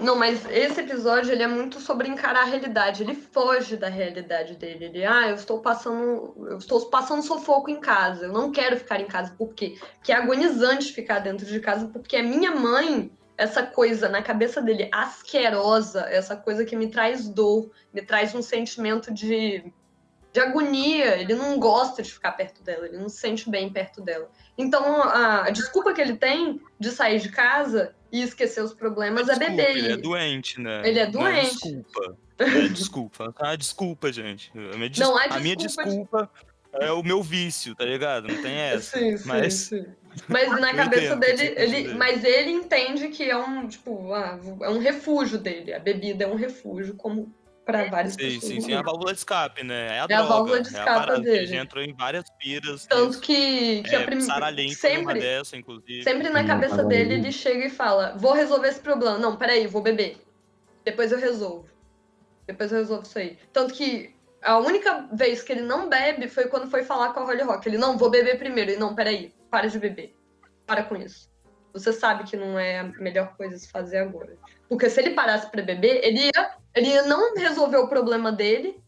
Não, 0.00 0.16
mas 0.16 0.44
esse 0.50 0.80
episódio 0.80 1.32
ele 1.32 1.42
é 1.42 1.46
muito 1.46 1.80
sobre 1.80 2.08
encarar 2.08 2.42
a 2.42 2.44
realidade. 2.44 3.02
Ele 3.02 3.14
foge 3.14 3.76
da 3.76 3.88
realidade 3.88 4.56
dele. 4.56 4.86
Ele, 4.86 5.04
ah, 5.04 5.28
eu 5.28 5.34
estou 5.34 5.60
passando, 5.60 6.34
eu 6.50 6.58
estou 6.58 6.86
passando 6.86 7.22
sufoco 7.22 7.70
em 7.70 7.80
casa. 7.80 8.26
Eu 8.26 8.32
não 8.32 8.50
quero 8.50 8.76
ficar 8.76 9.00
em 9.00 9.06
casa. 9.06 9.34
Por 9.36 9.54
quê? 9.54 9.78
Porque 9.94 10.12
é 10.12 10.16
agonizante 10.16 10.92
ficar 10.92 11.20
dentro 11.20 11.46
de 11.46 11.60
casa, 11.60 11.88
porque 11.88 12.16
a 12.16 12.22
minha 12.22 12.52
mãe, 12.52 13.10
essa 13.38 13.62
coisa 13.62 14.08
na 14.08 14.22
cabeça 14.22 14.60
dele 14.60 14.88
asquerosa, 14.92 16.06
essa 16.08 16.36
coisa 16.36 16.64
que 16.64 16.76
me 16.76 16.88
traz 16.88 17.28
dor, 17.28 17.70
me 17.92 18.02
traz 18.02 18.34
um 18.34 18.42
sentimento 18.42 19.12
de, 19.12 19.72
de 20.32 20.40
agonia. 20.40 21.16
Ele 21.16 21.34
não 21.34 21.58
gosta 21.58 22.02
de 22.02 22.12
ficar 22.12 22.32
perto 22.32 22.62
dela, 22.62 22.86
ele 22.86 22.98
não 22.98 23.08
se 23.08 23.18
sente 23.18 23.48
bem 23.48 23.72
perto 23.72 24.02
dela. 24.02 24.28
Então, 24.58 25.02
a, 25.02 25.46
a 25.46 25.50
desculpa 25.50 25.92
que 25.92 26.00
ele 26.00 26.16
tem 26.16 26.60
de 26.78 26.90
sair 26.90 27.20
de 27.20 27.30
casa 27.30 27.94
e 28.16 28.22
esquecer 28.22 28.62
os 28.62 28.72
problemas 28.72 29.28
é, 29.28 29.32
é 29.32 29.38
beber. 29.38 29.76
Ele 29.76 29.92
é 29.92 29.96
doente, 29.96 30.60
né? 30.60 30.88
Ele 30.88 30.98
é 30.98 31.06
doente. 31.06 31.72
Não 31.72 31.82
desculpa. 31.82 32.16
É 32.38 32.68
desculpa. 32.68 33.34
Ah, 33.38 33.56
desculpa, 33.56 34.12
gente. 34.12 34.50
A 34.54 34.76
minha, 34.76 34.90
des... 34.90 34.98
não, 34.98 35.16
a, 35.16 35.24
a 35.24 35.40
minha 35.40 35.56
desculpa 35.56 36.30
de... 36.72 36.84
é 36.84 36.92
o 36.92 37.02
meu 37.02 37.22
vício, 37.22 37.74
tá 37.74 37.84
ligado? 37.84 38.28
Não 38.28 38.42
tem 38.42 38.54
essa. 38.54 38.98
Sim, 38.98 39.16
sim, 39.16 39.28
mas... 39.28 39.54
sim. 39.54 39.86
Mas 40.28 40.50
na 40.58 40.72
cabeça 40.72 41.14
dele, 41.16 41.54
ele, 41.56 41.94
mas 41.94 42.24
ele 42.24 42.50
entende 42.50 43.08
que 43.08 43.24
é 43.24 43.36
um, 43.36 43.68
tipo, 43.68 44.14
ah, 44.14 44.38
é 44.62 44.70
um 44.70 44.78
refúgio 44.78 45.38
dele. 45.38 45.74
A 45.74 45.78
bebida 45.78 46.24
é 46.24 46.26
um 46.26 46.36
refúgio, 46.36 46.94
como 46.94 47.30
para 47.66 47.90
várias 47.90 48.12
sim, 48.12 48.18
pessoas. 48.18 48.44
Sim, 48.44 48.60
sim, 48.60 48.72
é 48.72 48.76
a 48.76 48.82
válvula 48.82 49.12
de 49.12 49.18
escape, 49.18 49.64
né? 49.64 49.88
É 49.88 50.00
a, 50.00 50.04
é 50.04 50.06
droga, 50.06 50.22
a 50.22 50.26
válvula 50.26 50.60
de 50.60 50.68
escape 50.68 51.10
é 51.10 51.20
dele. 51.20 51.38
Ele 51.38 51.56
entrou 51.56 51.82
em 51.82 51.92
várias 51.92 52.24
piras. 52.38 52.86
Tanto 52.86 53.20
que, 53.20 53.82
que 53.82 53.94
é, 53.94 53.98
a 53.98 54.04
primeira. 54.04 54.68
Sempre, 54.72 55.20
dessa, 55.20 55.56
inclusive. 55.56 56.04
sempre 56.04 56.30
na 56.30 56.46
cabeça 56.46 56.84
dele 56.84 57.14
ele 57.14 57.32
chega 57.32 57.66
e 57.66 57.70
fala: 57.70 58.14
Vou 58.16 58.32
resolver 58.32 58.68
esse 58.68 58.78
problema. 58.78 59.18
Não, 59.18 59.36
peraí, 59.36 59.66
vou 59.66 59.82
beber. 59.82 60.16
Depois 60.84 61.10
eu 61.10 61.18
resolvo. 61.18 61.68
Depois 62.46 62.70
eu 62.70 62.78
resolvo 62.78 63.02
isso 63.02 63.18
aí. 63.18 63.36
Tanto 63.52 63.74
que 63.74 64.14
a 64.40 64.58
única 64.58 65.08
vez 65.12 65.42
que 65.42 65.52
ele 65.52 65.62
não 65.62 65.88
bebe 65.88 66.28
foi 66.28 66.46
quando 66.46 66.70
foi 66.70 66.84
falar 66.84 67.12
com 67.12 67.20
a 67.20 67.24
Holly 67.24 67.42
Rock. 67.42 67.68
Ele, 67.68 67.78
não, 67.78 67.98
vou 67.98 68.08
beber 68.08 68.38
primeiro. 68.38 68.70
E 68.70 68.76
não, 68.76 68.94
peraí, 68.94 69.34
para 69.50 69.66
de 69.66 69.80
beber. 69.80 70.14
Para 70.64 70.84
com 70.84 70.94
isso. 70.94 71.28
Você 71.72 71.92
sabe 71.92 72.24
que 72.24 72.36
não 72.36 72.56
é 72.56 72.78
a 72.78 72.84
melhor 72.84 73.36
coisa 73.36 73.58
se 73.58 73.68
fazer 73.68 73.98
agora. 73.98 74.38
Porque 74.68 74.88
se 74.88 75.00
ele 75.00 75.10
parasse 75.10 75.50
para 75.50 75.62
beber, 75.62 76.00
ele 76.04 76.26
ia, 76.26 76.56
ele 76.76 77.00
não 77.02 77.34
resolver 77.34 77.78
o 77.78 77.88
problema 77.88 78.30
dele 78.30 78.78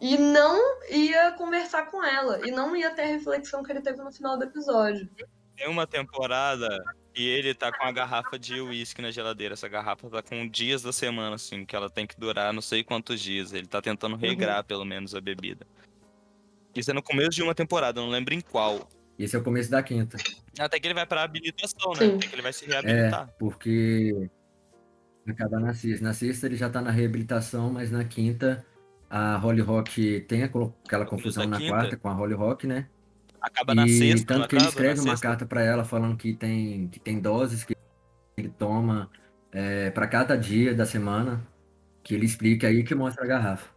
e 0.00 0.16
não 0.16 0.80
ia 0.88 1.32
conversar 1.32 1.90
com 1.90 2.02
ela. 2.02 2.40
E 2.46 2.52
não 2.52 2.74
ia 2.76 2.90
ter 2.92 3.02
a 3.02 3.06
reflexão 3.06 3.64
que 3.64 3.72
ele 3.72 3.80
teve 3.80 4.00
no 4.00 4.12
final 4.12 4.38
do 4.38 4.44
episódio. 4.44 5.10
Tem 5.56 5.68
uma 5.68 5.86
temporada 5.86 6.68
e 7.14 7.26
ele 7.26 7.52
tá 7.52 7.76
com 7.76 7.84
a 7.84 7.90
garrafa 7.90 8.38
de 8.38 8.60
uísque 8.60 9.02
na 9.02 9.10
geladeira. 9.10 9.54
Essa 9.54 9.68
garrafa 9.68 10.08
tá 10.08 10.22
com 10.22 10.48
dias 10.48 10.82
da 10.82 10.92
semana, 10.92 11.34
assim, 11.34 11.64
que 11.64 11.74
ela 11.74 11.90
tem 11.90 12.06
que 12.06 12.18
durar 12.18 12.52
não 12.52 12.62
sei 12.62 12.84
quantos 12.84 13.20
dias. 13.20 13.52
Ele 13.52 13.66
tá 13.66 13.82
tentando 13.82 14.14
regrar, 14.14 14.58
uhum. 14.58 14.64
pelo 14.64 14.84
menos, 14.84 15.14
a 15.14 15.20
bebida. 15.20 15.66
Isso 16.74 16.92
é 16.92 16.94
no 16.94 17.02
começo 17.02 17.30
de 17.30 17.42
uma 17.42 17.54
temporada, 17.54 18.00
não 18.00 18.08
lembro 18.08 18.32
em 18.32 18.40
qual. 18.40 18.88
Esse 19.18 19.36
é 19.36 19.38
o 19.38 19.42
começo 19.42 19.70
da 19.70 19.82
quinta. 19.82 20.16
Até 20.58 20.80
que 20.80 20.86
ele 20.86 20.94
vai 20.94 21.06
pra 21.06 21.22
habilitação, 21.22 21.92
né? 21.92 21.98
Sim. 21.98 22.16
Até 22.16 22.28
que 22.28 22.34
ele 22.34 22.42
vai 22.42 22.52
se 22.52 22.64
reabilitar. 22.66 23.28
É, 23.28 23.32
porque 23.38 24.30
Acaba 25.26 25.60
na 25.60 25.74
sexta. 25.74 26.04
Na 26.04 26.12
sexta 26.12 26.46
ele 26.46 26.56
já 26.56 26.68
tá 26.68 26.80
na 26.80 26.90
reabilitação, 26.90 27.72
mas 27.72 27.90
na 27.90 28.04
quinta 28.04 28.64
a 29.08 29.36
Holly 29.36 29.60
Rock 29.60 30.20
tem 30.22 30.42
aquela 30.42 31.04
confusão 31.04 31.46
na 31.46 31.58
quinta. 31.58 31.70
quarta 31.70 31.96
com 31.96 32.08
a 32.08 32.12
Holly 32.12 32.34
Rock, 32.34 32.66
né? 32.66 32.86
Acaba 33.40 33.74
na 33.74 33.86
e 33.86 33.90
sexta. 33.90 34.34
Tanto 34.34 34.48
que 34.48 34.56
ele 34.56 34.64
escreve 34.64 35.00
uma 35.00 35.10
sexta. 35.10 35.28
carta 35.28 35.46
para 35.46 35.62
ela 35.62 35.84
falando 35.84 36.16
que 36.16 36.32
tem, 36.32 36.88
que 36.88 36.98
tem 36.98 37.20
doses 37.20 37.64
que 37.64 37.76
ele 38.36 38.48
toma 38.48 39.10
é, 39.52 39.90
para 39.90 40.06
cada 40.06 40.36
dia 40.36 40.74
da 40.74 40.86
semana. 40.86 41.46
Que 42.02 42.14
ele 42.14 42.26
explica 42.26 42.66
aí 42.66 42.82
que 42.82 42.94
mostra 42.94 43.24
a 43.24 43.26
garrafa. 43.28 43.68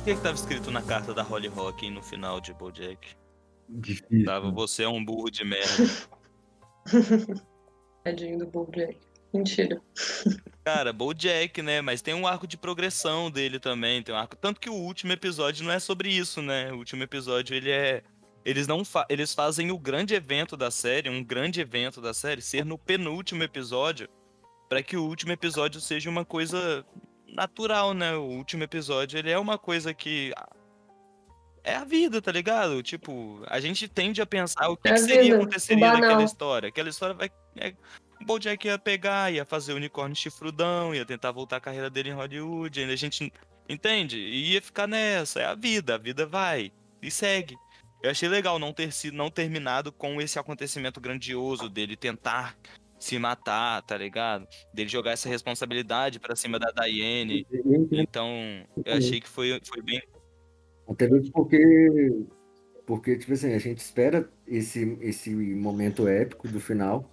O 0.00 0.02
que 0.02 0.10
estava 0.12 0.34
escrito 0.34 0.70
na 0.70 0.80
carta 0.80 1.12
da 1.12 1.22
Holly 1.22 1.48
Rock 1.48 1.90
no 1.90 2.02
final 2.02 2.40
de 2.40 2.54
BoJack? 2.54 3.14
Difícil. 3.68 4.24
Tava, 4.24 4.50
você 4.50 4.84
é 4.84 4.88
um 4.88 5.04
burro 5.04 5.30
de 5.30 5.44
merda. 5.44 5.84
Tadinho 8.02 8.38
do 8.38 8.46
BoJack. 8.46 8.98
Mentira. 9.32 9.78
Cara, 10.64 10.90
BoJack, 10.90 11.60
né? 11.60 11.82
Mas 11.82 12.00
tem 12.00 12.14
um 12.14 12.26
arco 12.26 12.46
de 12.46 12.56
progressão 12.56 13.30
dele 13.30 13.60
também, 13.60 14.02
tem 14.02 14.14
um 14.14 14.18
arco 14.18 14.36
tanto 14.36 14.58
que 14.58 14.70
o 14.70 14.74
último 14.74 15.12
episódio 15.12 15.64
não 15.64 15.72
é 15.72 15.78
sobre 15.78 16.08
isso, 16.08 16.40
né? 16.40 16.72
O 16.72 16.78
último 16.78 17.02
episódio 17.02 17.54
ele 17.54 17.70
é 17.70 18.02
eles 18.42 18.66
não 18.66 18.82
fa... 18.86 19.06
eles 19.10 19.34
fazem 19.34 19.70
o 19.70 19.78
grande 19.78 20.14
evento 20.14 20.56
da 20.56 20.70
série, 20.70 21.10
um 21.10 21.22
grande 21.22 21.60
evento 21.60 22.00
da 22.00 22.14
série 22.14 22.40
ser 22.40 22.64
no 22.64 22.78
penúltimo 22.78 23.42
episódio, 23.42 24.08
para 24.66 24.82
que 24.82 24.96
o 24.96 25.04
último 25.04 25.32
episódio 25.32 25.78
seja 25.78 26.08
uma 26.08 26.24
coisa 26.24 26.86
natural, 27.34 27.94
né? 27.94 28.14
O 28.16 28.22
último 28.22 28.62
episódio 28.64 29.18
ele 29.18 29.30
é 29.30 29.38
uma 29.38 29.58
coisa 29.58 29.92
que 29.94 30.32
é 31.62 31.76
a 31.76 31.84
vida, 31.84 32.20
tá 32.22 32.32
ligado? 32.32 32.82
Tipo, 32.82 33.42
a 33.46 33.60
gente 33.60 33.88
tende 33.88 34.20
a 34.20 34.26
pensar 34.26 34.68
o 34.68 34.76
que, 34.76 34.88
É 34.88 34.92
que 34.94 35.00
seria 35.00 35.22
vida, 35.22 35.36
aconteceria 35.36 35.86
banal. 35.86 36.00
naquela 36.00 36.24
história. 36.24 36.68
Aquela 36.68 36.88
história 36.88 37.14
vai. 37.14 37.30
É, 37.56 37.74
o 38.20 38.24
Bojack 38.24 38.66
ia 38.66 38.78
pegar, 38.78 39.32
ia 39.32 39.44
fazer 39.44 39.72
o 39.72 39.76
unicórnio 39.76 40.16
chifrudão, 40.16 40.94
ia 40.94 41.04
tentar 41.04 41.32
voltar 41.32 41.56
a 41.56 41.60
carreira 41.60 41.90
dele 41.90 42.10
em 42.10 42.14
Hollywood. 42.14 42.80
Ainda 42.80 42.92
a 42.92 42.96
gente. 42.96 43.32
Entende? 43.68 44.18
E 44.18 44.52
ia 44.52 44.62
ficar 44.62 44.86
nessa. 44.86 45.40
É 45.40 45.44
a 45.46 45.54
vida, 45.54 45.94
a 45.94 45.98
vida 45.98 46.26
vai. 46.26 46.72
E 47.00 47.10
segue. 47.10 47.56
Eu 48.02 48.10
achei 48.10 48.28
legal 48.28 48.58
não 48.58 48.72
ter 48.72 48.92
sido, 48.92 49.16
não 49.16 49.30
terminado 49.30 49.92
com 49.92 50.20
esse 50.20 50.38
acontecimento 50.38 51.00
grandioso 51.00 51.68
dele 51.68 51.96
tentar 51.96 52.56
se 53.00 53.18
matar, 53.18 53.82
tá 53.82 53.96
ligado? 53.96 54.46
Dele 54.72 54.88
jogar 54.88 55.12
essa 55.12 55.28
responsabilidade 55.28 56.20
pra 56.20 56.36
cima 56.36 56.58
da 56.58 56.70
entendo 57.48 57.88
Então, 57.92 58.28
eu 58.84 58.96
achei 58.96 59.20
que 59.20 59.28
foi, 59.28 59.58
foi 59.64 59.82
bem 59.82 60.02
Até 60.86 61.08
mesmo 61.08 61.32
porque, 61.32 61.58
porque, 62.86 63.16
tipo 63.16 63.32
assim, 63.32 63.54
a 63.54 63.58
gente 63.58 63.78
espera 63.78 64.30
esse, 64.46 64.98
esse 65.00 65.34
momento 65.34 66.06
épico 66.06 66.46
do 66.46 66.60
final, 66.60 67.10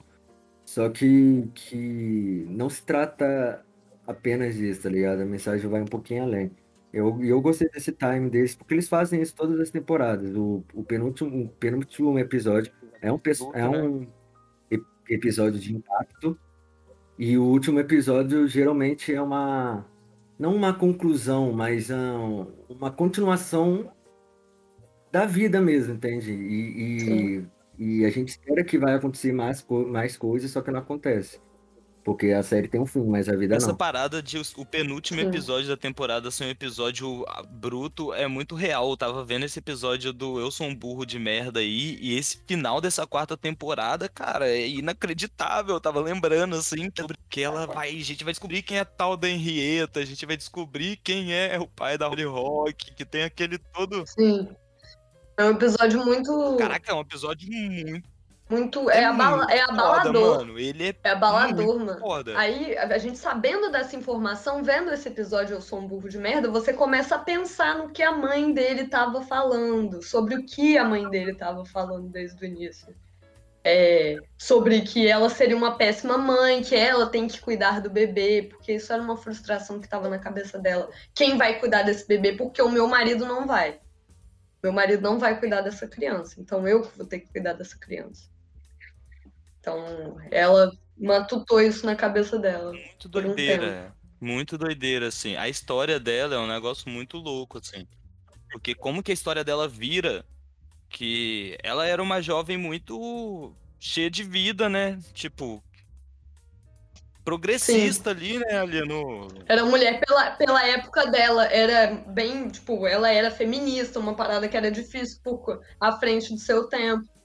só 0.65 0.89
que, 0.89 1.49
que 1.55 2.45
não 2.49 2.69
se 2.69 2.85
trata 2.85 3.65
apenas 4.05 4.55
disso, 4.55 4.83
tá 4.83 4.89
ligado? 4.89 5.21
A 5.21 5.25
mensagem 5.25 5.69
vai 5.69 5.81
um 5.81 5.85
pouquinho 5.85 6.23
além. 6.23 6.51
Eu, 6.91 7.23
e 7.23 7.29
eu 7.29 7.39
gostei 7.41 7.69
desse 7.69 7.91
time 7.91 8.29
deles, 8.29 8.55
porque 8.55 8.73
eles 8.73 8.87
fazem 8.89 9.21
isso 9.21 9.35
todas 9.35 9.59
as 9.59 9.69
temporadas. 9.69 10.35
O, 10.35 10.63
o 10.73 10.83
penúltimo, 10.83 11.45
o 11.45 11.49
penúltimo 11.49 12.17
episódio 12.17 12.71
é 13.01 13.11
um, 13.11 13.19
é 13.53 13.69
um 13.69 14.01
ep- 14.03 14.09
episódio 15.09 15.59
de 15.59 15.75
impacto, 15.75 16.37
e 17.17 17.37
o 17.37 17.43
último 17.43 17.79
episódio 17.79 18.47
geralmente 18.47 19.13
é 19.13 19.21
uma 19.21 19.85
não 20.37 20.55
uma 20.55 20.73
conclusão, 20.73 21.51
mas 21.51 21.89
ah, 21.89 22.45
uma 22.69 22.91
continuação 22.91 23.91
da 25.11 25.25
vida 25.25 25.59
mesmo, 25.61 25.95
entende? 25.95 26.31
E, 26.31 27.41
e, 27.79 28.01
e 28.01 28.05
a 28.05 28.09
gente 28.09 28.29
espera 28.29 28.63
que 28.63 28.77
vai 28.77 28.93
acontecer 28.93 29.33
mais, 29.33 29.65
mais 29.87 30.15
coisas, 30.15 30.51
só 30.51 30.61
que 30.61 30.71
não 30.71 30.79
acontece. 30.79 31.41
Porque 32.07 32.27
a 32.27 32.41
série 32.41 32.69
tem 32.69 32.79
um 32.79 32.85
fim, 32.85 33.03
mas 33.03 33.27
a 33.27 33.35
vida 33.35 33.53
Essa 33.53 33.67
não. 33.67 33.75
parada 33.75 34.23
de 34.23 34.41
o 34.55 34.65
penúltimo 34.65 35.19
Sim. 35.19 35.27
episódio 35.27 35.67
da 35.67 35.75
temporada 35.75 36.31
ser 36.31 36.45
um 36.45 36.49
episódio 36.49 37.25
ah, 37.27 37.43
bruto 37.43 38.13
é 38.13 38.25
muito 38.29 38.55
real. 38.55 38.89
Eu 38.89 38.95
tava 38.95 39.25
vendo 39.25 39.43
esse 39.43 39.59
episódio 39.59 40.13
do 40.13 40.39
Eu 40.39 40.49
Sou 40.49 40.67
um 40.67 40.73
Burro 40.73 41.05
de 41.05 41.19
Merda 41.19 41.59
aí, 41.59 41.97
e 41.99 42.17
esse 42.17 42.41
final 42.47 42.79
dessa 42.79 43.05
quarta 43.05 43.35
temporada, 43.35 44.07
cara, 44.07 44.47
é 44.47 44.69
inacreditável. 44.69 45.75
Eu 45.75 45.81
tava 45.81 45.99
lembrando, 45.99 46.55
assim, 46.55 46.89
sobre 46.97 47.17
que 47.29 47.41
ela 47.41 47.67
vai. 47.67 47.89
A 47.89 48.03
gente 48.03 48.23
vai 48.23 48.31
descobrir 48.31 48.61
quem 48.61 48.77
é 48.77 48.81
a 48.81 48.85
tal 48.85 49.17
da 49.17 49.27
Henrietta, 49.27 49.99
a 49.99 50.05
gente 50.05 50.25
vai 50.25 50.37
descobrir 50.37 50.95
quem 51.03 51.33
é 51.33 51.59
o 51.59 51.67
pai 51.67 51.97
da 51.97 52.07
Holly 52.07 52.23
Rock, 52.23 52.95
que 52.95 53.03
tem 53.03 53.23
aquele 53.23 53.57
todo. 53.57 54.05
Sim. 54.07 54.47
É 55.35 55.43
um 55.43 55.51
episódio 55.51 56.05
muito. 56.05 56.55
Caraca, 56.57 56.89
é 56.89 56.95
um 56.95 57.01
episódio 57.01 57.51
muito. 57.51 58.16
Muito 58.49 58.89
é, 58.89 59.03
abala, 59.03 59.37
muito 59.37 59.51
é 59.51 59.59
foda, 59.65 59.73
abalador. 59.73 60.37
mano. 60.37 60.59
Ele 60.59 60.89
é, 60.89 60.95
É 61.03 61.09
abalador, 61.09 61.79
mano. 61.79 61.99
foda. 61.99 62.37
Aí, 62.37 62.77
a 62.77 62.97
gente 62.97 63.17
sabendo 63.17 63.69
dessa 63.71 63.95
informação, 63.95 64.63
vendo 64.63 64.91
esse 64.91 65.07
episódio 65.09 65.55
Eu 65.55 65.61
Sou 65.61 65.79
um 65.79 65.87
Burro 65.87 66.07
de 66.07 66.17
Merda, 66.17 66.49
você 66.49 66.71
começa 66.71 67.15
a 67.15 67.19
pensar 67.19 67.77
no 67.77 67.89
que 67.89 68.01
a 68.01 68.11
mãe 68.11 68.53
dele 68.53 68.87
tava 68.87 69.21
falando, 69.21 70.01
sobre 70.01 70.35
o 70.35 70.45
que 70.45 70.77
a 70.77 70.83
mãe 70.85 71.09
dele 71.09 71.35
tava 71.35 71.65
falando 71.65 72.07
desde 72.09 72.41
o 72.41 72.45
início. 72.45 72.95
É, 73.69 74.15
sobre 74.37 74.79
que 74.79 75.05
ela 75.09 75.29
seria 75.29 75.57
uma 75.57 75.75
péssima 75.77 76.17
mãe, 76.17 76.61
que 76.63 76.73
ela 76.73 77.07
tem 77.07 77.27
que 77.27 77.41
cuidar 77.41 77.81
do 77.81 77.89
bebê, 77.89 78.47
porque 78.49 78.73
isso 78.73 78.93
era 78.93 79.01
uma 79.01 79.17
frustração 79.17 79.77
que 79.81 79.89
tava 79.89 80.07
na 80.07 80.19
cabeça 80.19 80.57
dela. 80.57 80.89
Quem 81.13 81.37
vai 81.37 81.59
cuidar 81.59 81.83
desse 81.83 82.07
bebê? 82.07 82.31
Porque 82.31 82.61
o 82.61 82.71
meu 82.71 82.87
marido 82.87 83.25
não 83.25 83.45
vai. 83.45 83.81
Meu 84.63 84.71
marido 84.71 85.01
não 85.01 85.19
vai 85.19 85.37
cuidar 85.37 85.59
dessa 85.61 85.85
criança, 85.85 86.39
então 86.39 86.65
eu 86.65 86.81
que 86.81 86.97
vou 86.97 87.05
ter 87.05 87.19
que 87.19 87.29
cuidar 87.29 87.53
dessa 87.53 87.77
criança. 87.77 88.29
Então, 89.67 90.17
ela 90.31 90.71
matutou 90.97 91.59
isso 91.59 91.85
na 91.85 91.93
cabeça 91.93 92.39
dela. 92.39 92.71
Muito 92.71 93.09
por 93.09 93.21
um 93.25 93.27
doideira. 93.27 93.93
muito 94.19 94.57
doideira, 94.57 95.07
assim. 95.07 95.35
A 95.35 95.49
história 95.49 95.99
dela 95.99 96.35
é 96.35 96.39
um 96.39 96.47
negócio 96.47 96.89
muito 96.89 97.17
louco, 97.17 97.57
assim. 97.57 97.85
Porque 98.49 98.73
como 98.73 99.03
que 99.03 99.11
a 99.11 99.13
história 99.13 99.43
dela 99.43 99.67
vira 99.67 100.25
que 100.89 101.57
ela 101.61 101.85
era 101.85 102.01
uma 102.01 102.21
jovem 102.21 102.57
muito 102.57 103.53
cheia 103.77 104.09
de 104.09 104.23
vida, 104.23 104.69
né? 104.69 104.97
Tipo, 105.13 105.61
progressista 107.25 108.11
ali, 108.11 108.39
né? 108.39 108.61
Ali 108.61 108.87
no. 108.87 109.27
Era 109.47 109.65
mulher 109.65 109.99
pela, 109.99 110.31
pela 110.31 110.65
época 110.65 111.07
dela, 111.07 111.45
era 111.45 111.93
bem, 112.07 112.47
tipo, 112.47 112.87
ela 112.87 113.11
era 113.11 113.29
feminista, 113.29 113.99
uma 113.99 114.15
parada 114.15 114.47
que 114.47 114.55
era 114.55 114.71
difícil 114.71 115.19
por 115.21 115.61
à 115.77 115.91
frente 115.99 116.33
do 116.33 116.39
seu 116.39 116.69
tempo. 116.69 117.16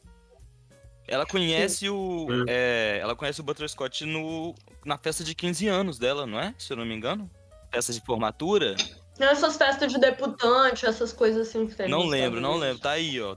Ela 1.13 1.27
conhece 1.27 1.91
o. 1.91 2.27
Hum. 2.27 2.45
é, 2.49 2.99
ela 2.99 3.15
conhece 3.15 3.39
o 3.39 3.45
Butterscott 3.45 4.07
no, 4.07 4.55
na 4.83 4.97
festa 4.97 5.23
de 5.23 5.35
15 5.35 5.69
anos 5.69 5.99
dela, 5.99 6.27
não 6.27 6.41
é? 6.41 6.55
Se 6.57 6.73
eu 6.73 6.77
não 6.79 6.87
me 6.87 6.95
engano. 6.95 7.31
Festa 7.71 7.93
de 7.93 8.01
formatura? 8.01 8.75
Essas 9.21 9.59
festas 9.59 9.93
de 9.93 9.99
debutante, 9.99 10.87
essas 10.87 11.13
coisas 11.13 11.49
assim 11.49 11.67
que 11.67 11.75
tem. 11.75 11.87
Não 11.87 12.07
lembro, 12.07 12.41
não 12.41 12.57
lembro. 12.57 12.79
Tá 12.81 12.93
aí, 12.93 13.21
ó. 13.21 13.37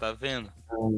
Tá 0.00 0.12
vendo? 0.14 0.52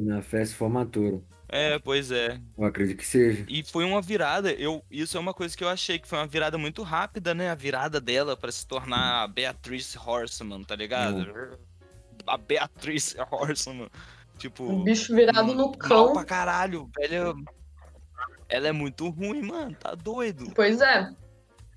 Na 0.06 0.22
festa 0.22 0.54
de 0.54 0.54
formatura. 0.54 1.20
É, 1.46 1.78
pois 1.78 2.10
é. 2.10 2.40
Eu 2.56 2.64
acredito 2.64 2.96
que 2.96 3.06
seja. 3.06 3.44
E 3.46 3.62
foi 3.62 3.84
uma 3.84 4.00
virada, 4.00 4.50
eu, 4.52 4.82
isso 4.90 5.14
é 5.14 5.20
uma 5.20 5.34
coisa 5.34 5.54
que 5.54 5.62
eu 5.62 5.68
achei 5.68 5.98
que 5.98 6.08
foi 6.08 6.18
uma 6.18 6.26
virada 6.26 6.56
muito 6.56 6.82
rápida, 6.82 7.34
né? 7.34 7.50
A 7.50 7.54
virada 7.54 8.00
dela 8.00 8.34
pra 8.34 8.50
se 8.50 8.66
tornar 8.66 9.24
a 9.24 9.28
Beatrice 9.28 9.98
Horseman, 9.98 10.64
tá 10.64 10.74
ligado? 10.74 11.58
A 12.26 12.38
Beatrice 12.38 13.14
Horseman. 13.30 13.90
Tipo, 14.38 14.64
Um 14.64 14.84
bicho 14.84 15.14
virado 15.14 15.48
no 15.54 15.66
mal 15.66 15.72
cão. 15.72 16.12
pra 16.12 16.24
caralho, 16.24 16.88
velho. 16.96 17.34
Ela 18.48 18.68
é 18.68 18.72
muito 18.72 19.08
ruim, 19.10 19.42
mano, 19.42 19.74
tá 19.76 19.94
doido. 19.94 20.52
Pois 20.54 20.80
é. 20.80 21.10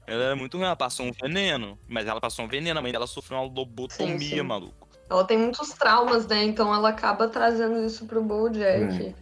Ela 0.08 0.24
era 0.24 0.36
muito 0.36 0.58
ruim, 0.58 0.66
ela 0.66 0.76
passou 0.76 1.06
um 1.06 1.12
veneno, 1.12 1.78
mas 1.88 2.08
ela 2.08 2.22
passou 2.22 2.46
um 2.46 2.48
veneno, 2.48 2.80
a 2.80 2.82
mãe 2.82 2.92
dela 2.92 3.08
sofreu 3.08 3.40
uma 3.40 3.46
lobotomia, 3.46 4.18
Sim, 4.18 4.20
sim. 4.20 4.42
maluco. 4.42 4.88
Ela 5.10 5.24
tem 5.26 5.38
muitos 5.38 5.70
traumas, 5.74 6.26
né? 6.28 6.44
Então 6.44 6.74
ela 6.74 6.90
acaba 6.90 7.28
trazendo 7.28 7.84
isso 7.86 8.06
pro 8.06 8.24
Bojack. 8.24 9.14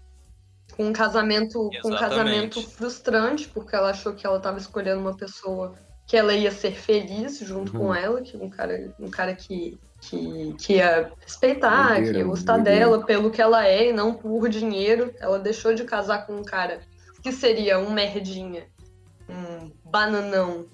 Com 0.76 0.86
um 0.88 0.94
casamento, 0.94 1.54
com 1.82 1.90
um 1.90 1.94
Exatamente. 1.94 2.00
casamento 2.00 2.70
frustrante, 2.70 3.48
porque 3.50 3.76
ela 3.76 3.90
achou 3.90 4.14
que 4.14 4.26
ela 4.26 4.40
tava 4.40 4.60
escolhendo 4.60 5.02
uma 5.02 5.18
pessoa 5.18 5.76
que 6.08 6.16
ela 6.16 6.34
ia 6.34 6.52
ser 6.52 6.72
feliz 6.74 7.40
junto 7.40 7.74
Uhum. 7.74 7.80
com 7.88 7.96
ela, 7.96 8.22
que 8.22 8.38
um 8.38 8.50
cara, 8.50 8.94
um 9.00 9.10
cara 9.10 9.34
que, 9.36 9.80
que, 10.02 10.56
que 10.58 10.74
ia 10.76 11.12
respeitar, 11.20 11.96
que 12.02 12.12
ia 12.12 12.24
gostar 12.24 12.58
dela 12.58 13.06
pelo 13.06 13.32
que 13.32 13.42
ela 13.42 13.68
é 13.68 13.90
e 13.90 13.94
não 13.94 14.14
por 14.14 14.50
dinheiro. 14.50 15.14
Ela 15.20 15.40
deixou 15.40 15.74
de 15.74 15.84
casar 15.84 16.26
com 16.26 16.38
um 16.38 16.44
cara 16.44 16.82
que 17.22 17.32
seria 17.32 17.80
um 17.80 17.92
merdinha, 17.92 18.68
um 19.30 19.72
bananão, 19.84 20.66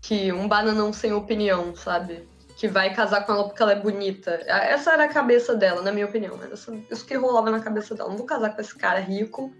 que 0.00 0.32
um 0.32 0.46
bananão 0.46 0.92
sem 0.92 1.12
opinião, 1.12 1.74
sabe? 1.74 2.24
Que 2.56 2.68
vai 2.68 2.94
casar 2.94 3.26
com 3.26 3.32
ela 3.32 3.44
porque 3.44 3.62
ela 3.62 3.72
é 3.72 3.80
bonita. 3.80 4.40
Essa 4.46 4.92
era 4.92 5.04
a 5.04 5.08
cabeça 5.08 5.54
dela, 5.54 5.82
na 5.82 5.92
minha 5.92 6.06
opinião. 6.06 6.38
Era 6.42 6.54
isso 6.54 7.06
que 7.06 7.16
rolava 7.16 7.50
na 7.50 7.60
cabeça 7.60 7.94
dela. 7.94 8.08
Não 8.08 8.16
vou 8.16 8.26
casar 8.26 8.54
com 8.54 8.60
esse 8.60 8.74
cara 8.74 9.00
rico, 9.00 9.52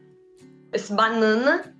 esse 0.72 0.92
banana, 0.92 1.74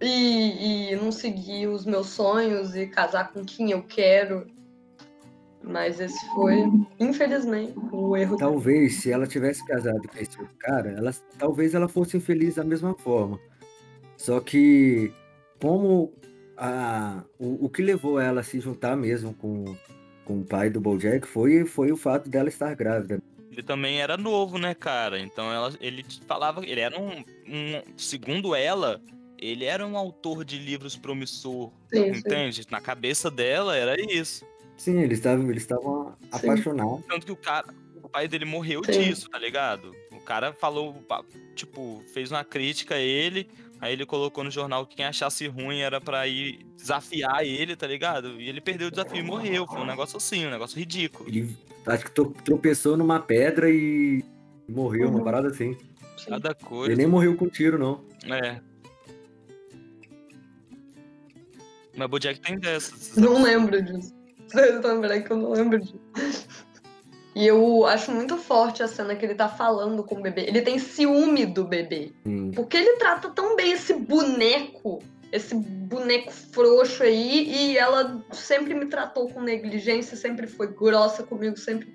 e, 0.00 0.90
e 0.90 0.96
não 0.96 1.12
seguir 1.12 1.68
os 1.68 1.84
meus 1.84 2.08
sonhos 2.08 2.74
e 2.74 2.86
casar 2.88 3.32
com 3.32 3.44
quem 3.44 3.70
eu 3.70 3.84
quero. 3.84 4.50
Mas 5.64 6.00
esse 6.00 6.26
foi, 6.34 6.64
infelizmente, 6.98 7.74
o 7.92 8.16
erro 8.16 8.36
talvez, 8.36 8.96
se 8.96 9.12
ela 9.12 9.26
tivesse 9.26 9.64
casado 9.64 10.08
com 10.08 10.18
esse 10.18 10.38
outro 10.40 10.54
cara, 10.58 10.90
ela, 10.90 11.12
talvez 11.38 11.74
ela 11.74 11.88
fosse 11.88 12.16
infeliz 12.16 12.56
da 12.56 12.64
mesma 12.64 12.94
forma. 12.94 13.38
Só 14.16 14.40
que, 14.40 15.12
como 15.60 16.12
a, 16.56 17.22
o, 17.38 17.66
o 17.66 17.68
que 17.68 17.82
levou 17.82 18.20
ela 18.20 18.40
a 18.40 18.44
se 18.44 18.60
juntar 18.60 18.96
mesmo 18.96 19.34
com, 19.34 19.76
com 20.24 20.40
o 20.40 20.44
pai 20.44 20.68
do 20.68 20.80
Bojack 20.80 21.26
foi, 21.26 21.64
foi 21.64 21.92
o 21.92 21.96
fato 21.96 22.28
dela 22.28 22.48
estar 22.48 22.74
grávida. 22.74 23.20
Ele 23.50 23.62
também 23.62 24.00
era 24.00 24.16
novo, 24.16 24.58
né, 24.58 24.74
cara? 24.74 25.18
Então 25.20 25.52
ela, 25.52 25.72
ele 25.80 26.04
falava, 26.26 26.64
ele 26.64 26.80
era 26.80 26.98
um, 26.98 27.24
um 27.46 27.82
segundo 27.96 28.54
ela, 28.54 29.00
ele 29.38 29.64
era 29.64 29.86
um 29.86 29.96
autor 29.96 30.44
de 30.44 30.58
livros 30.58 30.96
promissor, 30.96 31.70
sim, 31.92 32.08
entende? 32.08 32.62
Sim. 32.62 32.68
Na 32.70 32.80
cabeça 32.80 33.30
dela 33.30 33.76
era 33.76 34.00
isso. 34.00 34.44
Sim, 34.76 35.00
eles 35.00 35.18
estavam 35.18 35.48
eles 35.50 35.62
estavam 35.62 36.16
apaixonados. 36.30 37.04
Tanto 37.06 37.26
que 37.26 37.32
o 37.32 37.36
cara, 37.36 37.66
o 38.02 38.08
pai 38.08 38.26
dele 38.26 38.44
morreu 38.44 38.82
sim. 38.84 38.92
disso, 38.92 39.28
tá 39.30 39.38
ligado? 39.38 39.94
O 40.10 40.20
cara 40.20 40.52
falou, 40.52 40.94
tipo, 41.54 42.02
fez 42.12 42.30
uma 42.30 42.44
crítica 42.44 42.94
a 42.94 43.00
ele, 43.00 43.48
Aí 43.82 43.94
ele 43.94 44.06
colocou 44.06 44.44
no 44.44 44.50
jornal 44.50 44.86
que 44.86 44.94
quem 44.94 45.04
achasse 45.04 45.48
ruim 45.48 45.80
era 45.80 46.00
pra 46.00 46.24
ir 46.28 46.64
desafiar 46.76 47.44
ele, 47.44 47.74
tá 47.74 47.84
ligado? 47.84 48.40
E 48.40 48.48
ele 48.48 48.60
perdeu 48.60 48.86
o 48.86 48.90
desafio 48.92 49.18
e 49.18 49.24
morreu. 49.24 49.66
Foi 49.66 49.80
um 49.80 49.84
negócio 49.84 50.16
assim, 50.18 50.46
um 50.46 50.50
negócio 50.50 50.78
ridículo. 50.78 51.28
Ele 51.28 51.56
acho 51.84 52.04
que 52.04 52.12
tropeçou 52.44 52.96
numa 52.96 53.18
pedra 53.18 53.68
e 53.68 54.24
morreu, 54.68 55.08
uhum. 55.08 55.16
uma 55.16 55.24
parada 55.24 55.48
assim. 55.48 55.76
Cada 56.28 56.54
coisa. 56.54 56.92
Ele 56.92 57.02
nem 57.02 57.10
morreu 57.10 57.36
com 57.36 57.48
tiro, 57.48 57.76
não. 57.76 58.04
É. 58.32 58.60
Mas 61.96 62.08
Bojack 62.08 62.40
tem 62.40 62.60
dessas. 62.60 63.16
Não 63.16 63.42
lembro 63.42 63.82
disso. 63.82 64.14
Lembram 64.54 65.02
que 65.22 65.30
eu 65.30 65.36
não 65.36 65.52
lembro 65.52 65.78
disso. 65.78 66.00
E 67.34 67.46
eu 67.46 67.86
acho 67.86 68.12
muito 68.12 68.36
forte 68.36 68.82
a 68.82 68.88
cena 68.88 69.16
que 69.16 69.24
ele 69.24 69.34
tá 69.34 69.48
falando 69.48 70.04
com 70.04 70.16
o 70.16 70.22
bebê. 70.22 70.42
Ele 70.42 70.60
tem 70.60 70.78
ciúme 70.78 71.46
do 71.46 71.64
bebê. 71.64 72.12
Hum. 72.26 72.50
Porque 72.54 72.76
ele 72.76 72.96
trata 72.98 73.30
tão 73.30 73.56
bem 73.56 73.72
esse 73.72 73.94
boneco, 73.94 75.02
esse 75.30 75.54
boneco 75.54 76.30
frouxo 76.30 77.02
aí, 77.02 77.48
e 77.48 77.78
ela 77.78 78.22
sempre 78.32 78.74
me 78.74 78.86
tratou 78.86 79.30
com 79.30 79.40
negligência, 79.40 80.14
sempre 80.14 80.46
foi 80.46 80.66
grossa 80.74 81.22
comigo, 81.22 81.56
sempre. 81.56 81.90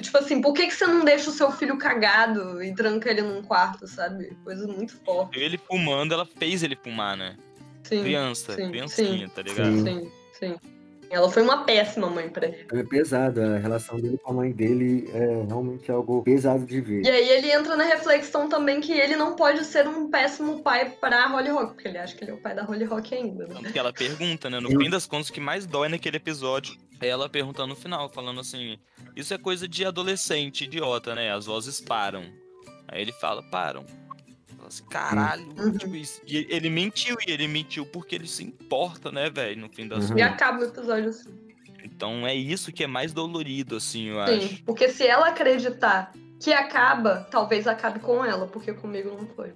Tipo 0.00 0.18
assim, 0.18 0.40
por 0.40 0.54
que, 0.54 0.66
que 0.66 0.74
você 0.74 0.86
não 0.86 1.04
deixa 1.04 1.30
o 1.30 1.32
seu 1.32 1.52
filho 1.52 1.78
cagado 1.78 2.60
e 2.62 2.74
tranca 2.74 3.10
ele 3.10 3.22
num 3.22 3.42
quarto, 3.42 3.86
sabe? 3.86 4.36
Coisa 4.42 4.66
muito 4.66 4.96
forte. 5.04 5.38
Ele 5.38 5.58
fumando, 5.58 6.14
ela 6.14 6.26
fez 6.26 6.64
ele 6.64 6.74
fumar, 6.74 7.16
né? 7.16 7.36
Sim. 7.84 8.02
Criança, 8.02 8.54
sim, 8.54 8.70
criancinha, 8.70 9.28
sim, 9.28 9.32
tá 9.34 9.42
ligado? 9.42 9.82
Sim, 9.84 10.10
sim. 10.32 10.56
Ela 11.10 11.30
foi 11.30 11.42
uma 11.42 11.64
péssima 11.64 12.08
mãe 12.08 12.28
para 12.28 12.46
ele. 12.46 12.66
É 12.72 12.82
pesado, 12.82 13.40
a 13.40 13.58
relação 13.58 13.98
dele 13.98 14.18
com 14.18 14.30
a 14.30 14.34
mãe 14.34 14.52
dele 14.52 15.08
é 15.12 15.44
realmente 15.46 15.90
algo 15.90 16.22
pesado 16.22 16.66
de 16.66 16.80
ver. 16.80 17.02
E 17.02 17.08
aí 17.08 17.28
ele 17.30 17.50
entra 17.50 17.76
na 17.76 17.84
reflexão 17.84 18.48
também 18.48 18.80
que 18.80 18.92
ele 18.92 19.16
não 19.16 19.34
pode 19.34 19.64
ser 19.64 19.88
um 19.88 20.10
péssimo 20.10 20.62
pai 20.62 20.90
para 20.90 21.26
Holly 21.28 21.50
Rock, 21.50 21.74
porque 21.74 21.88
ele 21.88 21.98
acha 21.98 22.14
que 22.14 22.24
ele 22.24 22.32
é 22.32 22.34
o 22.34 22.38
pai 22.38 22.54
da 22.54 22.62
Holly 22.62 22.84
Rock 22.84 23.14
ainda. 23.14 23.46
Né? 23.46 23.54
Tanto 23.54 23.72
que 23.72 23.78
ela 23.78 23.92
pergunta, 23.92 24.50
né? 24.50 24.60
No 24.60 24.68
fim 24.68 24.90
das 24.90 25.06
contas, 25.06 25.28
o 25.28 25.32
que 25.32 25.40
mais 25.40 25.66
dói 25.66 25.88
naquele 25.88 26.16
episódio 26.16 26.76
é 27.00 27.08
ela 27.08 27.28
perguntando 27.28 27.68
no 27.68 27.76
final, 27.76 28.08
falando 28.10 28.40
assim: 28.40 28.78
Isso 29.16 29.32
é 29.32 29.38
coisa 29.38 29.66
de 29.66 29.84
adolescente, 29.84 30.64
idiota, 30.64 31.14
né? 31.14 31.32
As 31.32 31.46
vozes 31.46 31.80
param. 31.80 32.24
Aí 32.88 33.00
ele 33.00 33.12
fala: 33.12 33.42
Param 33.50 33.84
assim, 34.68 34.84
caralho. 34.84 35.46
Uhum. 35.58 35.72
Tipo, 35.76 35.96
isso. 35.96 36.20
E 36.26 36.46
ele 36.50 36.70
mentiu, 36.70 37.16
e 37.26 37.30
ele 37.30 37.48
mentiu 37.48 37.84
porque 37.86 38.14
ele 38.14 38.26
se 38.26 38.44
importa, 38.44 39.10
né, 39.10 39.30
velho, 39.30 39.60
no 39.60 39.68
fim 39.68 39.88
das. 39.88 40.10
Uhum. 40.10 40.18
E 40.18 40.22
acaba 40.22 40.60
o 40.60 40.64
episódio 40.64 41.10
assim. 41.10 41.30
Então 41.84 42.26
é 42.26 42.34
isso 42.34 42.72
que 42.72 42.84
é 42.84 42.86
mais 42.86 43.12
dolorido, 43.12 43.76
assim, 43.76 44.08
eu 44.08 44.14
Sim, 44.14 44.20
acho. 44.20 44.48
Sim, 44.48 44.62
porque 44.64 44.88
se 44.88 45.06
ela 45.06 45.28
acreditar 45.28 46.12
que 46.40 46.52
acaba, 46.52 47.26
talvez 47.30 47.66
acabe 47.66 47.98
com 47.98 48.24
ela, 48.24 48.46
porque 48.46 48.72
comigo 48.72 49.10
não 49.10 49.26
foi. 49.34 49.52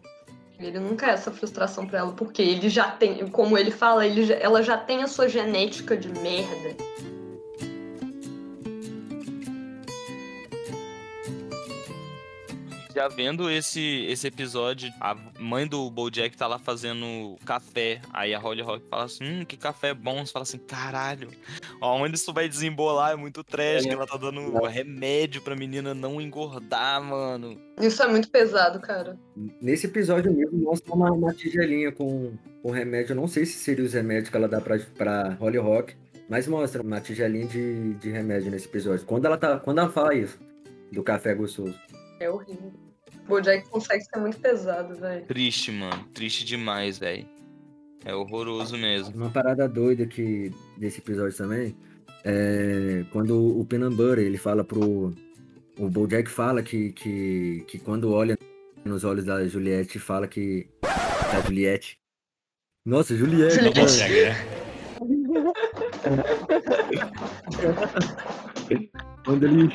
Ele 0.58 0.78
nunca 0.78 1.06
é 1.06 1.10
essa 1.10 1.32
frustração 1.32 1.86
para 1.86 2.00
ela, 2.00 2.12
porque 2.12 2.40
ele 2.40 2.68
já 2.68 2.90
tem, 2.90 3.26
como 3.28 3.58
ele 3.58 3.70
fala, 3.70 4.06
ele 4.06 4.32
ela 4.32 4.62
já 4.62 4.76
tem 4.76 5.02
a 5.02 5.08
sua 5.08 5.28
genética 5.28 5.96
de 5.96 6.08
merda. 6.20 6.76
Já 12.94 13.08
vendo 13.08 13.50
esse, 13.50 14.04
esse 14.06 14.26
episódio, 14.26 14.92
a 15.00 15.16
mãe 15.38 15.66
do 15.66 15.90
Bojack 15.90 16.36
tá 16.36 16.46
lá 16.46 16.58
fazendo 16.58 17.36
café. 17.44 18.00
Aí 18.12 18.34
a 18.34 18.38
Holly 18.38 18.60
Rock 18.60 18.84
fala 18.88 19.04
assim: 19.04 19.24
hum, 19.24 19.44
que 19.44 19.56
café 19.56 19.94
bom. 19.94 20.24
Você 20.24 20.32
fala 20.32 20.42
assim: 20.42 20.58
caralho, 20.58 21.28
onde 21.80 22.16
isso 22.16 22.32
vai 22.32 22.48
desembolar 22.48 23.12
é 23.12 23.16
muito 23.16 23.42
trash. 23.42 23.84
É. 23.84 23.88
Que 23.88 23.94
ela 23.94 24.06
tá 24.06 24.16
dando 24.16 24.66
é. 24.66 24.68
remédio 24.68 25.40
pra 25.40 25.56
menina 25.56 25.94
não 25.94 26.20
engordar, 26.20 27.02
mano. 27.02 27.58
Isso 27.80 28.02
é 28.02 28.08
muito 28.08 28.30
pesado, 28.30 28.78
cara. 28.80 29.18
Nesse 29.60 29.86
episódio 29.86 30.32
mesmo, 30.32 30.58
mostra 30.58 30.92
uma, 30.92 31.10
uma 31.10 31.32
tigelinha 31.32 31.90
com, 31.92 32.32
com 32.62 32.70
remédio. 32.70 33.12
Eu 33.12 33.16
não 33.16 33.28
sei 33.28 33.46
se 33.46 33.54
seria 33.54 33.84
os 33.84 33.94
remédios 33.94 34.28
que 34.28 34.36
ela 34.36 34.48
dá 34.48 34.60
pra, 34.60 34.78
pra 34.96 35.30
Holly 35.40 35.58
Rock. 35.58 35.94
Mas 36.28 36.46
mostra 36.46 36.82
uma 36.82 37.00
tigelinha 37.00 37.46
de, 37.46 37.94
de 37.94 38.10
remédio 38.10 38.50
nesse 38.50 38.66
episódio. 38.66 39.04
Quando 39.04 39.26
ela, 39.26 39.36
tá, 39.36 39.58
quando 39.58 39.78
ela 39.80 39.90
fala 39.90 40.14
isso, 40.14 40.38
do 40.90 41.02
café 41.02 41.34
gostoso. 41.34 41.74
É 42.22 42.30
horrível. 42.30 42.72
Bojack 43.26 43.68
consegue 43.68 44.04
ser 44.04 44.20
muito 44.20 44.38
pesado, 44.38 44.94
velho. 44.94 45.26
Triste, 45.26 45.72
mano. 45.72 46.04
Triste 46.14 46.44
demais, 46.44 46.98
velho. 46.98 47.26
É 48.04 48.14
horroroso 48.14 48.78
mesmo. 48.78 49.14
Uma 49.14 49.30
parada 49.30 49.68
doida 49.68 50.06
que 50.06 50.52
desse 50.76 50.98
episódio 50.98 51.36
também 51.36 51.76
é 52.24 53.04
quando 53.10 53.58
o 53.58 53.64
Penambury, 53.64 54.22
ele 54.22 54.38
fala 54.38 54.62
pro 54.62 55.12
o 55.78 55.88
Bojack 55.88 56.30
fala 56.30 56.62
que, 56.62 56.92
que, 56.92 57.64
que 57.66 57.78
quando 57.78 58.12
olha 58.12 58.38
nos 58.84 59.02
olhos 59.02 59.24
da 59.24 59.44
Juliette, 59.46 59.98
fala 59.98 60.28
que 60.28 60.68
da 60.80 61.40
Juliette. 61.40 61.98
Nossa, 62.84 63.16
Juliette. 63.16 63.62
Não 63.62 63.72
consegue, 63.72 64.26
né? 64.26 64.36
quando 69.24 69.44
ele 69.44 69.68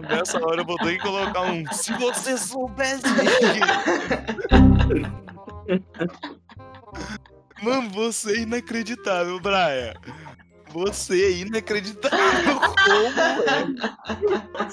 Nessa 0.00 0.38
hora 0.44 0.60
eu 0.60 0.64
vou 0.64 0.76
ter 0.78 0.96
que 0.96 1.02
colocar 1.02 1.42
um. 1.42 1.64
Se 1.72 1.92
você 1.94 2.36
soubesse. 2.38 3.02
Mano, 7.62 7.90
você 7.90 8.38
é 8.38 8.40
inacreditável, 8.40 9.38
Brian. 9.40 9.94
Você 10.72 11.24
é 11.24 11.30
inacreditável 11.40 12.60
como, 12.84 13.10
velho. 13.44 13.74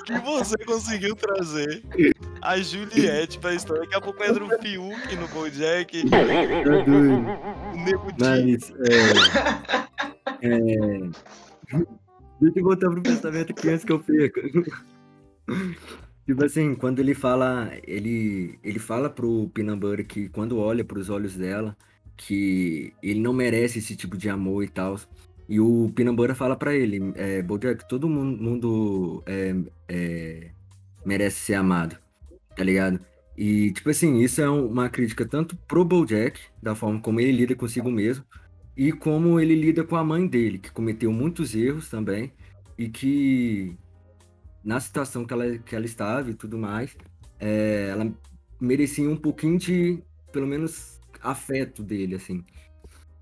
Que 0.05 0.19
você 0.19 0.55
conseguiu 0.65 1.15
trazer 1.15 1.83
a 2.41 2.57
Juliette 2.59 3.39
pra 3.39 3.55
história. 3.55 3.81
Daqui 3.81 3.95
a 3.95 4.01
pouco 4.01 4.23
entra 4.23 4.43
o 4.43 4.49
Fiuk 4.61 5.15
no 5.15 5.27
Bojack. 5.29 6.03
O 7.73 7.77
Nego 7.77 8.07
Mas, 8.19 8.71
é... 8.89 10.47
é... 10.47 10.57
Deixa 12.39 12.59
eu 12.59 12.63
voltar 12.63 12.89
pro 12.91 13.01
pensamento 13.01 13.53
antes 13.67 13.83
que 13.83 13.91
eu 13.91 13.99
perca. 13.99 14.41
Tipo 16.25 16.43
assim, 16.43 16.75
quando 16.75 16.99
ele 16.99 17.13
fala, 17.13 17.71
ele, 17.87 18.59
ele 18.61 18.79
fala 18.79 19.09
pro 19.09 19.49
Pinambura 19.53 20.03
que 20.03 20.27
quando 20.29 20.57
olha 20.59 20.83
pros 20.83 21.09
olhos 21.09 21.35
dela, 21.35 21.75
que 22.17 22.93
ele 23.01 23.21
não 23.21 23.31
merece 23.31 23.79
esse 23.79 23.95
tipo 23.95 24.17
de 24.17 24.29
amor 24.29 24.63
e 24.63 24.67
tal. 24.67 24.99
E 25.47 25.59
o 25.59 25.89
Pinambura 25.95 26.35
fala 26.35 26.57
para 26.57 26.75
ele, 26.75 27.13
é, 27.15 27.41
Bojack, 27.41 27.87
todo 27.87 28.09
mundo 28.09 29.23
é, 29.25 29.55
é, 29.87 30.51
merece 31.05 31.39
ser 31.39 31.53
amado, 31.53 31.97
tá 32.55 32.63
ligado? 32.63 32.99
E, 33.37 33.71
tipo 33.71 33.89
assim, 33.89 34.19
isso 34.19 34.41
é 34.41 34.49
uma 34.49 34.89
crítica 34.89 35.25
tanto 35.25 35.55
pro 35.67 35.85
Bojack, 35.85 36.39
da 36.61 36.75
forma 36.75 36.99
como 36.99 37.21
ele 37.21 37.31
lida 37.31 37.55
consigo 37.55 37.89
mesmo, 37.89 38.25
e 38.75 38.91
como 38.91 39.39
ele 39.39 39.55
lida 39.55 39.83
com 39.83 39.95
a 39.95 40.03
mãe 40.03 40.27
dele, 40.27 40.57
que 40.59 40.71
cometeu 40.71 41.11
muitos 41.13 41.55
erros 41.55 41.89
também, 41.89 42.33
e 42.77 42.89
que 42.89 43.77
na 44.67 44.81
situação 44.81 45.25
que 45.25 45.31
ela, 45.31 45.57
que 45.59 45.73
ela 45.73 45.85
estava 45.85 46.29
e 46.29 46.33
tudo 46.33 46.57
mais, 46.57 46.93
é, 47.39 47.87
ela 47.89 48.13
merecia 48.59 49.09
um 49.09 49.15
pouquinho 49.15 49.57
de, 49.57 50.03
pelo 50.33 50.45
menos, 50.45 50.99
afeto 51.21 51.81
dele, 51.81 52.15
assim. 52.15 52.43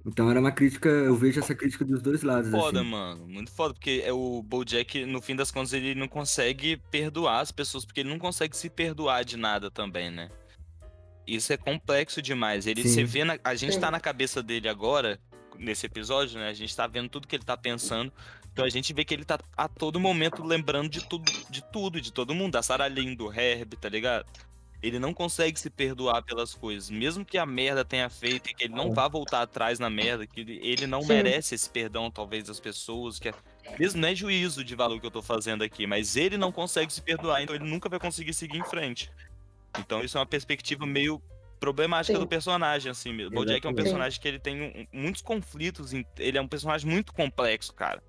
Então 0.04 0.28
era 0.32 0.40
uma 0.40 0.52
crítica, 0.52 0.90
eu 0.90 1.16
vejo 1.16 1.40
essa 1.40 1.54
crítica 1.54 1.86
dos 1.86 2.02
dois 2.02 2.24
lados. 2.24 2.50
Foda, 2.50 2.82
assim. 2.82 2.90
mano. 2.90 3.28
Muito 3.28 3.52
foda, 3.52 3.76
porque 3.76 4.02
é 4.04 4.12
o 4.12 4.42
Bojack, 4.42 5.06
no 5.06 5.22
fim 5.22 5.36
das 5.36 5.52
contas, 5.52 5.74
ele 5.74 5.94
não 5.94 6.08
consegue 6.08 6.78
perdoar 6.90 7.42
as 7.42 7.52
pessoas, 7.52 7.86
porque 7.86 8.00
ele 8.00 8.10
não 8.10 8.18
consegue 8.18 8.58
se 8.58 8.68
perdoar 8.68 9.24
de 9.24 9.38
nada 9.38 9.70
também, 9.70 10.10
né? 10.10 10.32
Isso 11.28 11.54
é 11.54 11.58
complexo 11.58 12.24
demais. 12.24 12.66
Ele 12.66 12.88
se 12.88 13.04
vê 13.04 13.24
na, 13.24 13.38
a 13.44 13.54
gente 13.54 13.80
tá 13.80 13.92
na 13.92 14.00
cabeça 14.00 14.42
dele 14.42 14.68
agora, 14.68 15.20
nesse 15.60 15.86
episódio, 15.86 16.40
né? 16.40 16.50
A 16.50 16.54
gente 16.54 16.76
tá 16.76 16.88
vendo 16.88 17.08
tudo 17.08 17.28
que 17.28 17.36
ele 17.36 17.46
tá 17.46 17.56
pensando. 17.56 18.12
Então 18.56 18.64
a 18.64 18.70
gente 18.70 18.94
vê 18.94 19.04
que 19.04 19.14
ele 19.14 19.26
tá 19.26 19.38
a 19.58 19.68
todo 19.68 20.00
momento 20.00 20.42
lembrando 20.42 20.88
de 20.88 21.06
tudo, 21.06 21.30
de 21.50 21.62
tudo, 21.62 22.00
de 22.00 22.10
todo 22.10 22.34
mundo, 22.34 22.54
da 22.54 22.64
Sarah 22.64 22.88
Lynn, 22.88 23.14
do 23.14 23.30
Herb, 23.30 23.76
tá 23.76 23.90
ligado? 23.90 24.26
Ele 24.82 24.98
não 24.98 25.14
consegue 25.14 25.60
se 25.60 25.70
perdoar 25.70 26.24
pelas 26.24 26.56
coisas, 26.56 26.90
mesmo 26.90 27.26
que 27.26 27.38
a 27.38 27.46
merda 27.46 27.84
tenha 27.84 28.10
feito 28.10 28.50
e 28.50 28.54
que 28.54 28.64
ele 28.64 28.74
não 28.74 28.94
vá 28.94 29.10
voltar 29.10 29.42
atrás 29.42 29.78
na 29.78 29.90
merda, 29.90 30.26
que 30.26 30.40
ele 30.40 30.88
não 30.88 31.02
Sim. 31.02 31.10
merece 31.10 31.54
esse 31.54 31.70
perdão, 31.70 32.10
talvez, 32.10 32.46
das 32.46 32.58
pessoas, 32.58 33.20
que 33.20 33.28
é, 33.28 33.34
mesmo 33.78 34.00
não 34.00 34.08
é 34.08 34.16
juízo 34.16 34.64
de 34.64 34.74
valor 34.74 35.02
que 35.02 35.06
eu 35.06 35.12
tô 35.12 35.22
fazendo 35.22 35.62
aqui, 35.62 35.86
mas 35.86 36.16
ele 36.16 36.38
não 36.38 36.50
consegue 36.50 36.94
se 36.94 37.02
perdoar, 37.02 37.44
então 37.44 37.54
ele 37.54 37.66
nunca 37.66 37.90
vai 37.90 38.00
conseguir 38.00 38.34
seguir 38.34 38.58
em 38.58 38.64
frente. 38.64 39.12
Então 39.78 40.02
isso 40.02 40.18
é 40.18 40.22
uma 40.22 40.26
perspectiva 40.26 40.86
meio 40.86 41.22
problemática 41.60 42.14
Sim. 42.14 42.22
do 42.22 42.28
personagem, 42.28 42.90
assim 42.90 43.12
mesmo. 43.12 43.32
Bojack 43.32 43.68
é 43.68 43.70
um 43.70 43.76
personagem 43.76 44.22
que 44.22 44.28
ele 44.30 44.40
tem 44.40 44.88
muitos 44.94 45.22
conflitos, 45.22 45.92
ele 46.18 46.38
é 46.38 46.42
um 46.42 46.48
personagem 46.48 46.90
muito 46.90 47.12
complexo, 47.12 47.74
cara. 47.74 48.02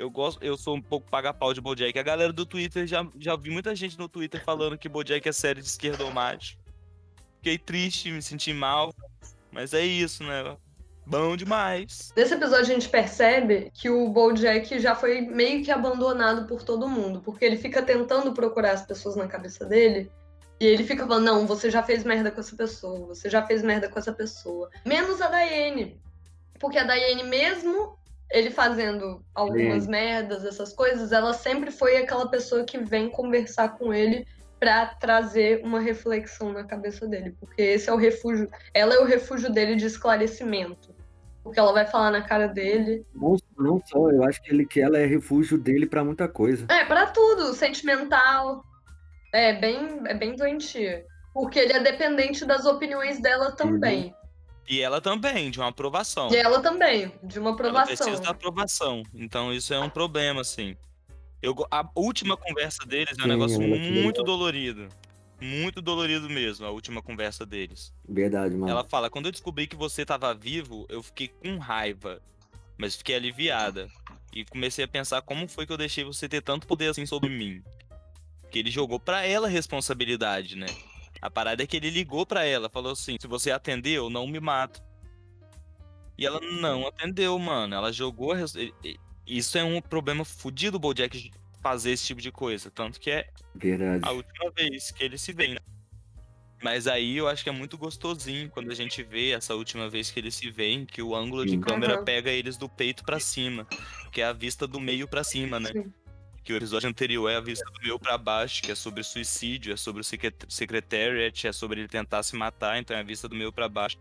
Eu 0.00 0.08
gosto, 0.10 0.42
eu 0.42 0.56
sou 0.56 0.76
um 0.76 0.80
pouco 0.80 1.10
paga-pau 1.10 1.52
de 1.52 1.60
Bojack. 1.60 1.98
A 1.98 2.02
galera 2.02 2.32
do 2.32 2.46
Twitter 2.46 2.86
já, 2.86 3.06
já 3.18 3.36
vi 3.36 3.50
muita 3.50 3.76
gente 3.76 3.98
no 3.98 4.08
Twitter 4.08 4.42
falando 4.42 4.78
que 4.78 4.88
Bojack 4.88 5.28
é 5.28 5.30
série 5.30 5.60
de 5.60 5.66
esquerdomate. 5.66 6.58
Fiquei 7.36 7.58
triste, 7.58 8.10
me 8.10 8.22
senti 8.22 8.50
mal. 8.54 8.94
Mas 9.52 9.74
é 9.74 9.84
isso, 9.84 10.24
né? 10.24 10.56
Bom 11.04 11.36
demais. 11.36 12.14
Nesse 12.16 12.32
episódio 12.32 12.62
a 12.62 12.74
gente 12.74 12.88
percebe 12.88 13.70
que 13.74 13.90
o 13.90 14.08
Bojack 14.08 14.78
já 14.78 14.94
foi 14.94 15.20
meio 15.20 15.62
que 15.62 15.70
abandonado 15.70 16.46
por 16.46 16.62
todo 16.62 16.88
mundo, 16.88 17.20
porque 17.20 17.44
ele 17.44 17.58
fica 17.58 17.82
tentando 17.82 18.32
procurar 18.32 18.72
as 18.72 18.86
pessoas 18.86 19.16
na 19.16 19.28
cabeça 19.28 19.66
dele. 19.66 20.10
E 20.58 20.64
ele 20.64 20.82
fica 20.82 21.06
falando, 21.06 21.26
não, 21.26 21.46
você 21.46 21.70
já 21.70 21.82
fez 21.82 22.04
merda 22.04 22.30
com 22.30 22.40
essa 22.40 22.56
pessoa, 22.56 23.08
você 23.08 23.28
já 23.28 23.46
fez 23.46 23.62
merda 23.62 23.86
com 23.86 23.98
essa 23.98 24.14
pessoa. 24.14 24.70
Menos 24.82 25.20
a 25.20 25.28
Daiane. 25.28 26.00
Porque 26.58 26.78
a 26.78 26.84
Daiane, 26.84 27.24
mesmo 27.24 27.99
ele 28.30 28.50
fazendo 28.50 29.24
algumas 29.34 29.84
Sim. 29.84 29.90
merdas, 29.90 30.44
essas 30.44 30.72
coisas, 30.72 31.12
ela 31.12 31.32
sempre 31.32 31.70
foi 31.70 31.96
aquela 31.96 32.28
pessoa 32.28 32.64
que 32.64 32.78
vem 32.78 33.10
conversar 33.10 33.76
com 33.76 33.92
ele 33.92 34.26
para 34.58 34.86
trazer 34.86 35.62
uma 35.64 35.80
reflexão 35.80 36.52
na 36.52 36.64
cabeça 36.64 37.06
dele, 37.06 37.34
porque 37.40 37.62
esse 37.62 37.88
é 37.88 37.92
o 37.92 37.96
refúgio, 37.96 38.48
ela 38.74 38.94
é 38.94 38.98
o 38.98 39.06
refúgio 39.06 39.50
dele 39.50 39.74
de 39.74 39.86
esclarecimento. 39.86 40.94
Porque 41.42 41.58
ela 41.58 41.72
vai 41.72 41.86
falar 41.86 42.10
na 42.10 42.20
cara 42.20 42.46
dele. 42.46 43.04
Não, 43.14 43.34
não 43.58 43.82
só, 43.86 44.10
eu 44.10 44.22
acho 44.24 44.42
que, 44.42 44.52
ele, 44.52 44.66
que 44.66 44.78
ela 44.78 44.98
é 44.98 45.06
refúgio 45.06 45.56
dele 45.56 45.86
para 45.86 46.04
muita 46.04 46.28
coisa. 46.28 46.66
É, 46.68 46.84
para 46.84 47.06
tudo, 47.06 47.54
sentimental. 47.54 48.62
É 49.32 49.54
bem, 49.54 50.02
é 50.06 50.12
bem 50.12 50.36
doentia. 50.36 51.04
Porque 51.32 51.58
ele 51.58 51.72
é 51.72 51.80
dependente 51.80 52.44
das 52.44 52.66
opiniões 52.66 53.22
dela 53.22 53.52
também. 53.52 54.06
Uhum. 54.06 54.19
E 54.68 54.80
ela 54.80 55.00
também, 55.00 55.50
de 55.50 55.58
uma 55.58 55.68
aprovação. 55.68 56.30
E 56.30 56.36
ela 56.36 56.60
também, 56.60 57.12
de 57.22 57.38
uma 57.38 57.50
aprovação. 57.50 57.80
Ela 57.80 57.96
precisa 57.96 58.22
da 58.22 58.30
aprovação. 58.30 59.02
Então 59.14 59.52
isso 59.52 59.74
é 59.74 59.80
um 59.80 59.90
problema, 59.90 60.40
assim. 60.40 60.76
Eu, 61.42 61.54
a 61.70 61.88
última 61.94 62.36
conversa 62.36 62.84
deles 62.86 63.18
é 63.18 63.20
um 63.20 63.24
Sim, 63.24 63.28
negócio 63.28 63.60
muito 63.60 64.22
dolorido. 64.22 64.88
Muito 65.40 65.80
dolorido 65.80 66.28
mesmo, 66.28 66.66
a 66.66 66.70
última 66.70 67.00
conversa 67.00 67.46
deles. 67.46 67.94
Verdade, 68.06 68.54
mano. 68.54 68.70
Ela 68.70 68.84
fala: 68.84 69.08
quando 69.08 69.26
eu 69.26 69.32
descobri 69.32 69.66
que 69.66 69.74
você 69.74 70.04
tava 70.04 70.34
vivo, 70.34 70.86
eu 70.88 71.02
fiquei 71.02 71.28
com 71.28 71.56
raiva. 71.56 72.20
Mas 72.76 72.94
fiquei 72.94 73.16
aliviada. 73.16 73.88
E 74.32 74.44
comecei 74.44 74.84
a 74.84 74.88
pensar 74.88 75.22
como 75.22 75.48
foi 75.48 75.66
que 75.66 75.72
eu 75.72 75.78
deixei 75.78 76.04
você 76.04 76.28
ter 76.28 76.42
tanto 76.42 76.66
poder 76.66 76.90
assim 76.90 77.06
sobre 77.06 77.30
mim. 77.30 77.62
Que 78.50 78.58
ele 78.58 78.70
jogou 78.70 79.00
para 79.00 79.24
ela 79.24 79.46
a 79.46 79.50
responsabilidade, 79.50 80.56
né? 80.56 80.66
A 81.20 81.30
parada 81.30 81.62
é 81.62 81.66
que 81.66 81.76
ele 81.76 81.90
ligou 81.90 82.24
para 82.24 82.44
ela, 82.44 82.70
falou 82.70 82.92
assim: 82.92 83.16
se 83.20 83.26
você 83.26 83.50
atender, 83.50 83.92
eu 83.92 84.08
não 84.08 84.26
me 84.26 84.40
mato. 84.40 84.82
E 86.16 86.26
ela 86.26 86.40
não 86.40 86.86
atendeu, 86.86 87.38
mano. 87.38 87.74
Ela 87.74 87.92
jogou. 87.92 88.34
Isso 89.26 89.56
é 89.56 89.64
um 89.64 89.80
problema 89.80 90.24
fodido 90.24 90.72
do 90.72 90.80
Bojack 90.80 91.30
fazer 91.62 91.92
esse 91.92 92.06
tipo 92.06 92.20
de 92.20 92.30
coisa. 92.30 92.70
Tanto 92.70 93.00
que 93.00 93.10
é 93.10 93.28
Verdade. 93.54 94.02
a 94.06 94.12
última 94.12 94.50
vez 94.50 94.90
que 94.90 95.02
ele 95.02 95.16
se 95.16 95.32
vê. 95.32 95.48
Né? 95.48 95.58
Mas 96.62 96.86
aí 96.86 97.16
eu 97.16 97.26
acho 97.26 97.42
que 97.42 97.48
é 97.48 97.52
muito 97.52 97.78
gostosinho 97.78 98.50
quando 98.50 98.70
a 98.70 98.74
gente 98.74 99.02
vê 99.02 99.30
essa 99.30 99.54
última 99.54 99.88
vez 99.88 100.10
que 100.10 100.20
eles 100.20 100.34
se 100.34 100.50
veem, 100.50 100.84
que 100.84 101.00
o 101.00 101.16
ângulo 101.16 101.42
Sim. 101.48 101.58
de 101.58 101.64
câmera 101.64 101.98
uhum. 101.98 102.04
pega 102.04 102.30
eles 102.30 102.58
do 102.58 102.68
peito 102.68 103.02
para 103.02 103.18
cima, 103.18 103.66
que 104.12 104.20
é 104.20 104.26
a 104.26 104.32
vista 104.32 104.66
do 104.66 104.78
meio 104.78 105.08
para 105.08 105.24
cima, 105.24 105.58
né? 105.58 105.70
Sim 105.72 105.90
que 106.42 106.52
o 106.52 106.56
episódio 106.56 106.88
anterior 106.88 107.30
é 107.30 107.36
a 107.36 107.40
vista 107.40 107.64
do 107.64 107.82
meu 107.82 107.98
para 107.98 108.16
baixo, 108.16 108.62
que 108.62 108.72
é 108.72 108.74
sobre 108.74 109.02
suicídio, 109.02 109.72
é 109.72 109.76
sobre 109.76 110.00
o 110.00 110.04
Secretariat, 110.48 111.46
é 111.46 111.52
sobre 111.52 111.80
ele 111.80 111.88
tentar 111.88 112.22
se 112.22 112.34
matar, 112.34 112.78
então 112.78 112.96
é 112.96 113.00
a 113.00 113.02
vista 113.02 113.28
do 113.28 113.36
meu 113.36 113.52
para 113.52 113.68
baixo. 113.68 113.98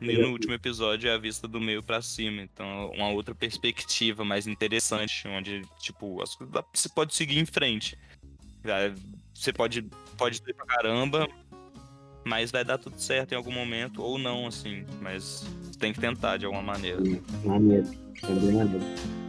E 0.00 0.18
no 0.18 0.30
último 0.30 0.52
episódio 0.52 1.08
é 1.08 1.14
a 1.14 1.18
vista 1.18 1.48
do 1.48 1.60
meio 1.60 1.82
para 1.82 2.02
cima, 2.02 2.42
então 2.42 2.90
uma 2.90 3.08
outra 3.10 3.34
perspectiva 3.34 4.24
mais 4.24 4.46
interessante, 4.46 5.26
onde 5.28 5.62
tipo 5.78 6.18
você 6.72 6.88
pode 6.88 7.14
seguir 7.14 7.38
em 7.38 7.46
frente. 7.46 7.96
Você 9.32 9.52
pode 9.52 9.82
pode 10.18 10.42
ir 10.46 10.54
pra 10.54 10.66
caramba, 10.66 11.28
mas 12.24 12.50
vai 12.50 12.64
dar 12.64 12.76
tudo 12.76 12.98
certo 13.00 13.32
em 13.32 13.36
algum 13.36 13.52
momento 13.52 14.02
ou 14.02 14.18
não 14.18 14.46
assim, 14.46 14.84
mas 15.00 15.46
tem 15.78 15.92
que 15.92 16.00
tentar 16.00 16.36
de 16.36 16.44
alguma 16.44 16.62
maneira. 16.62 17.00
Maneiro, 17.44 17.88
também 18.20 19.23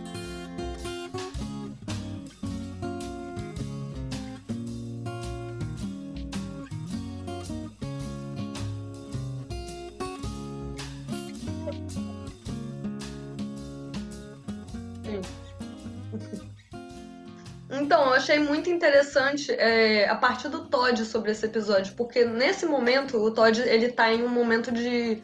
achei 18.25 18.39
muito 18.39 18.69
interessante 18.71 19.51
é, 19.51 20.09
a 20.09 20.15
parte 20.15 20.49
do 20.49 20.65
Todd 20.65 21.05
sobre 21.05 21.31
esse 21.31 21.45
episódio, 21.45 21.93
porque 21.95 22.25
nesse 22.25 22.65
momento 22.65 23.17
o 23.17 23.31
Todd 23.31 23.61
ele 23.61 23.91
tá 23.91 24.11
em 24.11 24.23
um 24.23 24.29
momento 24.29 24.71
de 24.71 25.21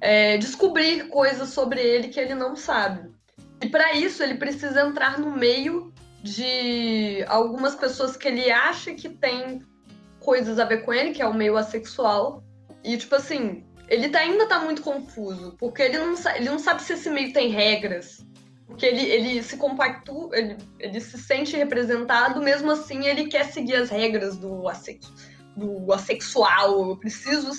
é, 0.00 0.36
descobrir 0.36 1.08
coisas 1.08 1.50
sobre 1.50 1.80
ele 1.80 2.08
que 2.08 2.18
ele 2.18 2.34
não 2.34 2.56
sabe. 2.56 3.08
E 3.62 3.68
para 3.68 3.94
isso 3.94 4.22
ele 4.22 4.34
precisa 4.34 4.80
entrar 4.80 5.18
no 5.18 5.30
meio 5.30 5.92
de 6.22 7.24
algumas 7.28 7.76
pessoas 7.76 8.16
que 8.16 8.26
ele 8.26 8.50
acha 8.50 8.94
que 8.94 9.08
tem 9.08 9.60
coisas 10.18 10.58
a 10.58 10.64
ver 10.64 10.84
com 10.84 10.92
ele, 10.92 11.12
que 11.12 11.22
é 11.22 11.26
o 11.26 11.34
meio 11.34 11.56
assexual. 11.56 12.42
E 12.82 12.96
tipo 12.96 13.14
assim, 13.14 13.64
ele 13.88 14.08
tá, 14.08 14.18
ainda 14.18 14.46
tá 14.46 14.58
muito 14.58 14.82
confuso, 14.82 15.54
porque 15.56 15.82
ele 15.82 15.98
não, 15.98 16.14
ele 16.34 16.50
não 16.50 16.58
sabe 16.58 16.82
se 16.82 16.94
esse 16.94 17.10
meio 17.10 17.32
tem 17.32 17.50
regras, 17.50 18.26
porque 18.70 18.86
ele, 18.86 19.02
ele 19.02 19.42
se 19.42 19.56
compactua, 19.56 20.30
ele, 20.32 20.56
ele 20.78 21.00
se 21.00 21.18
sente 21.18 21.56
representado, 21.56 22.40
mesmo 22.40 22.70
assim 22.70 23.06
ele 23.06 23.26
quer 23.26 23.44
seguir 23.46 23.74
as 23.74 23.90
regras 23.90 24.38
do, 24.38 24.62
do 25.56 25.92
assexual. 25.92 26.90
Eu 26.90 26.96
preciso 26.96 27.50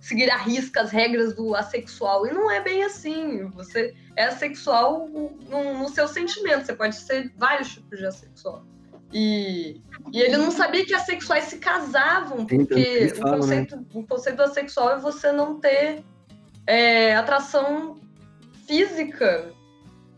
seguir 0.00 0.30
à 0.30 0.36
risca 0.36 0.82
as 0.82 0.90
regras 0.90 1.34
do 1.34 1.56
assexual. 1.56 2.24
E 2.26 2.32
não 2.32 2.48
é 2.50 2.62
bem 2.62 2.84
assim. 2.84 3.48
Você 3.50 3.94
é 4.16 4.26
assexual 4.26 5.08
no, 5.08 5.78
no 5.78 5.88
seu 5.88 6.06
sentimento. 6.06 6.66
Você 6.66 6.74
pode 6.74 6.94
ser 6.94 7.32
vários 7.36 7.74
tipos 7.74 7.98
de 7.98 8.06
assexual. 8.06 8.64
E, 9.12 9.80
e 10.12 10.20
ele 10.20 10.36
não 10.36 10.52
sabia 10.52 10.86
que 10.86 10.94
assexuais 10.94 11.44
se 11.44 11.58
casavam, 11.58 12.46
porque 12.46 13.12
o, 13.18 13.20
conceito, 13.20 13.76
né? 13.76 13.84
o 13.92 14.06
conceito 14.06 14.40
assexual 14.40 14.90
é 14.92 15.00
você 15.00 15.32
não 15.32 15.58
ter 15.58 16.04
é, 16.64 17.16
atração 17.16 18.00
física 18.68 19.52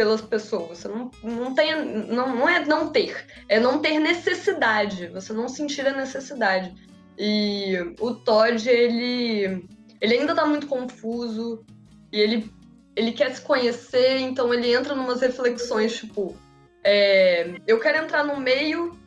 pelas 0.03 0.21
pessoas. 0.21 0.79
Você 0.79 0.88
não, 0.88 1.11
não 1.23 1.55
tem. 1.55 1.73
Não, 2.07 2.35
não 2.35 2.49
é 2.49 2.65
não 2.65 2.91
ter, 2.91 3.25
é 3.49 3.61
não 3.61 3.79
ter 3.79 4.01
necessidade. 4.01 5.07
Você 5.09 5.33
não 5.33 5.49
sentir 5.49 5.87
a 5.87 5.97
necessidade. 5.97 6.75
E 7.17 7.77
o 8.01 8.12
Todd, 8.12 8.69
ele. 8.69 9.65
Ele 10.01 10.15
ainda 10.15 10.35
tá 10.35 10.45
muito 10.45 10.67
confuso. 10.67 11.65
E 12.12 12.19
ele, 12.19 12.53
ele 12.97 13.12
quer 13.12 13.33
se 13.33 13.41
conhecer, 13.41 14.19
então 14.19 14.53
ele 14.53 14.75
entra 14.75 14.95
numas 14.95 15.21
reflexões, 15.21 15.97
tipo. 15.97 16.37
É, 16.83 17.55
eu 17.65 17.79
quero 17.79 18.05
entrar 18.05 18.25
no 18.25 18.41
meio. 18.41 18.99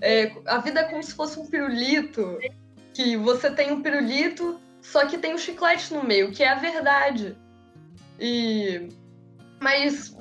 É, 0.00 0.32
a 0.46 0.58
vida 0.58 0.80
é 0.80 0.84
como 0.84 1.02
se 1.02 1.14
fosse 1.14 1.38
um 1.40 1.46
pirulito. 1.46 2.38
Que 2.92 3.16
você 3.16 3.50
tem 3.50 3.72
um 3.72 3.82
pirulito, 3.82 4.60
só 4.80 5.04
que 5.04 5.18
tem 5.18 5.34
um 5.34 5.38
chiclete 5.38 5.92
no 5.92 6.04
meio, 6.04 6.30
que 6.30 6.44
é 6.44 6.48
a 6.50 6.54
verdade. 6.54 7.36
E. 8.20 8.88
Mas 9.60 10.14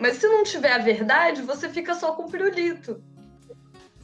mas 0.00 0.16
se 0.16 0.26
não 0.26 0.42
tiver 0.42 0.72
a 0.72 0.78
verdade, 0.78 1.42
você 1.42 1.68
fica 1.68 1.94
só 1.94 2.12
com 2.12 2.24
o 2.24 2.30
pirulito. 2.30 3.02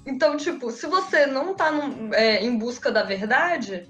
Então, 0.05 0.37
tipo, 0.37 0.71
se 0.71 0.87
você 0.87 1.27
não 1.27 1.55
tá 1.55 1.73
no, 1.73 2.15
é, 2.15 2.45
em 2.45 2.57
busca 2.57 2.93
da 2.93 3.03
verdade 3.03 3.89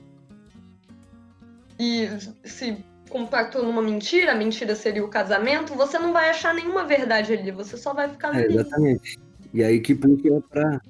e 1.79 2.09
se 2.45 2.83
compactou 3.11 3.63
numa 3.63 3.83
mentira, 3.83 4.33
a 4.33 4.35
mentira 4.35 4.75
seria 4.75 5.05
o 5.05 5.09
casamento, 5.09 5.75
você 5.75 5.99
não 5.99 6.13
vai 6.13 6.31
achar 6.31 6.55
nenhuma 6.55 6.85
verdade 6.85 7.33
ali, 7.33 7.51
você 7.51 7.77
só 7.77 7.93
vai 7.93 8.09
ficar 8.09 8.35
é, 8.35 8.47
Exatamente. 8.47 9.19
E 9.53 9.63
aí 9.63 9.81
que 9.81 9.95
puxa 9.95 10.41
pra. 10.49 10.81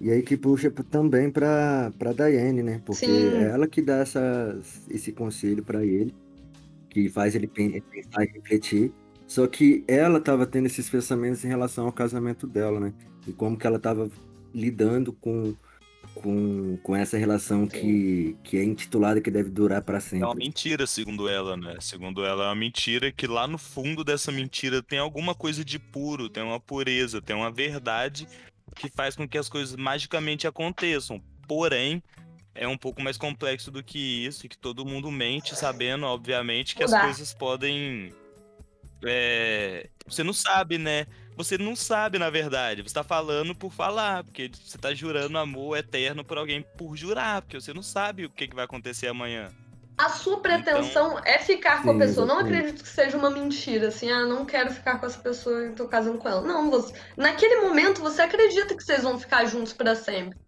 E 0.00 0.10
aí 0.10 0.22
que 0.22 0.36
puxa 0.36 0.70
também 0.70 1.30
pra, 1.30 1.92
pra 1.98 2.12
Daiane, 2.12 2.62
né? 2.62 2.80
Porque 2.84 3.06
Sim. 3.06 3.34
é 3.34 3.50
ela 3.50 3.66
que 3.68 3.82
dá 3.82 3.98
essa, 3.98 4.58
esse 4.88 5.12
conselho 5.12 5.62
para 5.62 5.84
ele, 5.84 6.14
que 6.88 7.08
faz 7.08 7.34
ele 7.34 7.46
pensar 7.46 8.24
e 8.24 8.32
refletir. 8.32 8.92
Só 9.32 9.46
que 9.46 9.82
ela 9.88 10.18
estava 10.18 10.44
tendo 10.44 10.66
esses 10.66 10.90
pensamentos 10.90 11.42
em 11.42 11.48
relação 11.48 11.86
ao 11.86 11.92
casamento 11.92 12.46
dela, 12.46 12.78
né? 12.78 12.92
E 13.26 13.32
como 13.32 13.56
que 13.56 13.66
ela 13.66 13.78
estava 13.78 14.10
lidando 14.52 15.10
com, 15.10 15.56
com, 16.14 16.76
com 16.82 16.94
essa 16.94 17.16
relação 17.16 17.66
que, 17.66 18.36
que 18.44 18.58
é 18.58 18.62
intitulada 18.62 19.22
que 19.22 19.30
deve 19.30 19.48
durar 19.48 19.80
para 19.80 20.00
sempre. 20.00 20.24
É 20.24 20.26
uma 20.26 20.34
mentira, 20.34 20.86
segundo 20.86 21.30
ela, 21.30 21.56
né? 21.56 21.76
Segundo 21.80 22.26
ela, 22.26 22.44
é 22.44 22.48
uma 22.48 22.54
mentira 22.54 23.10
que 23.10 23.26
lá 23.26 23.46
no 23.46 23.56
fundo 23.56 24.04
dessa 24.04 24.30
mentira 24.30 24.82
tem 24.82 24.98
alguma 24.98 25.34
coisa 25.34 25.64
de 25.64 25.78
puro, 25.78 26.28
tem 26.28 26.42
uma 26.42 26.60
pureza, 26.60 27.22
tem 27.22 27.34
uma 27.34 27.50
verdade 27.50 28.28
que 28.76 28.90
faz 28.90 29.16
com 29.16 29.26
que 29.26 29.38
as 29.38 29.48
coisas 29.48 29.74
magicamente 29.76 30.46
aconteçam. 30.46 31.22
Porém, 31.48 32.02
é 32.54 32.68
um 32.68 32.76
pouco 32.76 33.00
mais 33.00 33.16
complexo 33.16 33.70
do 33.70 33.82
que 33.82 34.26
isso, 34.26 34.44
e 34.44 34.48
que 34.50 34.58
todo 34.58 34.84
mundo 34.84 35.10
mente, 35.10 35.56
sabendo, 35.56 36.04
obviamente, 36.04 36.76
que 36.76 36.84
as 36.84 36.90
coisas 36.92 37.32
podem. 37.32 38.12
É... 39.04 39.88
Você 40.06 40.22
não 40.22 40.32
sabe, 40.32 40.78
né? 40.78 41.06
Você 41.36 41.56
não 41.56 41.74
sabe, 41.74 42.18
na 42.18 42.30
verdade. 42.30 42.82
Você 42.82 42.94
tá 42.94 43.02
falando 43.02 43.54
por 43.54 43.72
falar, 43.72 44.24
porque 44.24 44.50
você 44.52 44.76
tá 44.76 44.94
jurando 44.94 45.38
amor 45.38 45.76
eterno 45.76 46.24
por 46.24 46.38
alguém 46.38 46.64
por 46.76 46.96
jurar, 46.96 47.42
porque 47.42 47.60
você 47.60 47.72
não 47.72 47.82
sabe 47.82 48.24
o 48.24 48.30
que, 48.30 48.48
que 48.48 48.54
vai 48.54 48.64
acontecer 48.64 49.08
amanhã. 49.08 49.50
A 49.96 50.08
sua 50.08 50.40
pretensão 50.40 51.12
então... 51.12 51.20
é 51.24 51.38
ficar 51.38 51.82
com 51.82 51.92
a 51.92 51.98
pessoa. 51.98 52.26
Não 52.26 52.38
acredito 52.38 52.82
que 52.82 52.88
seja 52.88 53.16
uma 53.16 53.30
mentira, 53.30 53.88
assim, 53.88 54.10
ah, 54.10 54.26
não 54.26 54.44
quero 54.44 54.72
ficar 54.72 54.98
com 54.98 55.06
essa 55.06 55.18
pessoa 55.18 55.66
e 55.66 55.72
tô 55.72 55.86
casando 55.86 56.18
com 56.18 56.28
ela. 56.28 56.40
Não, 56.42 56.70
você... 56.70 56.92
naquele 57.16 57.60
momento 57.60 58.00
você 58.00 58.22
acredita 58.22 58.74
que 58.74 58.82
vocês 58.82 59.02
vão 59.02 59.18
ficar 59.18 59.44
juntos 59.44 59.72
para 59.72 59.94
sempre. 59.94 60.38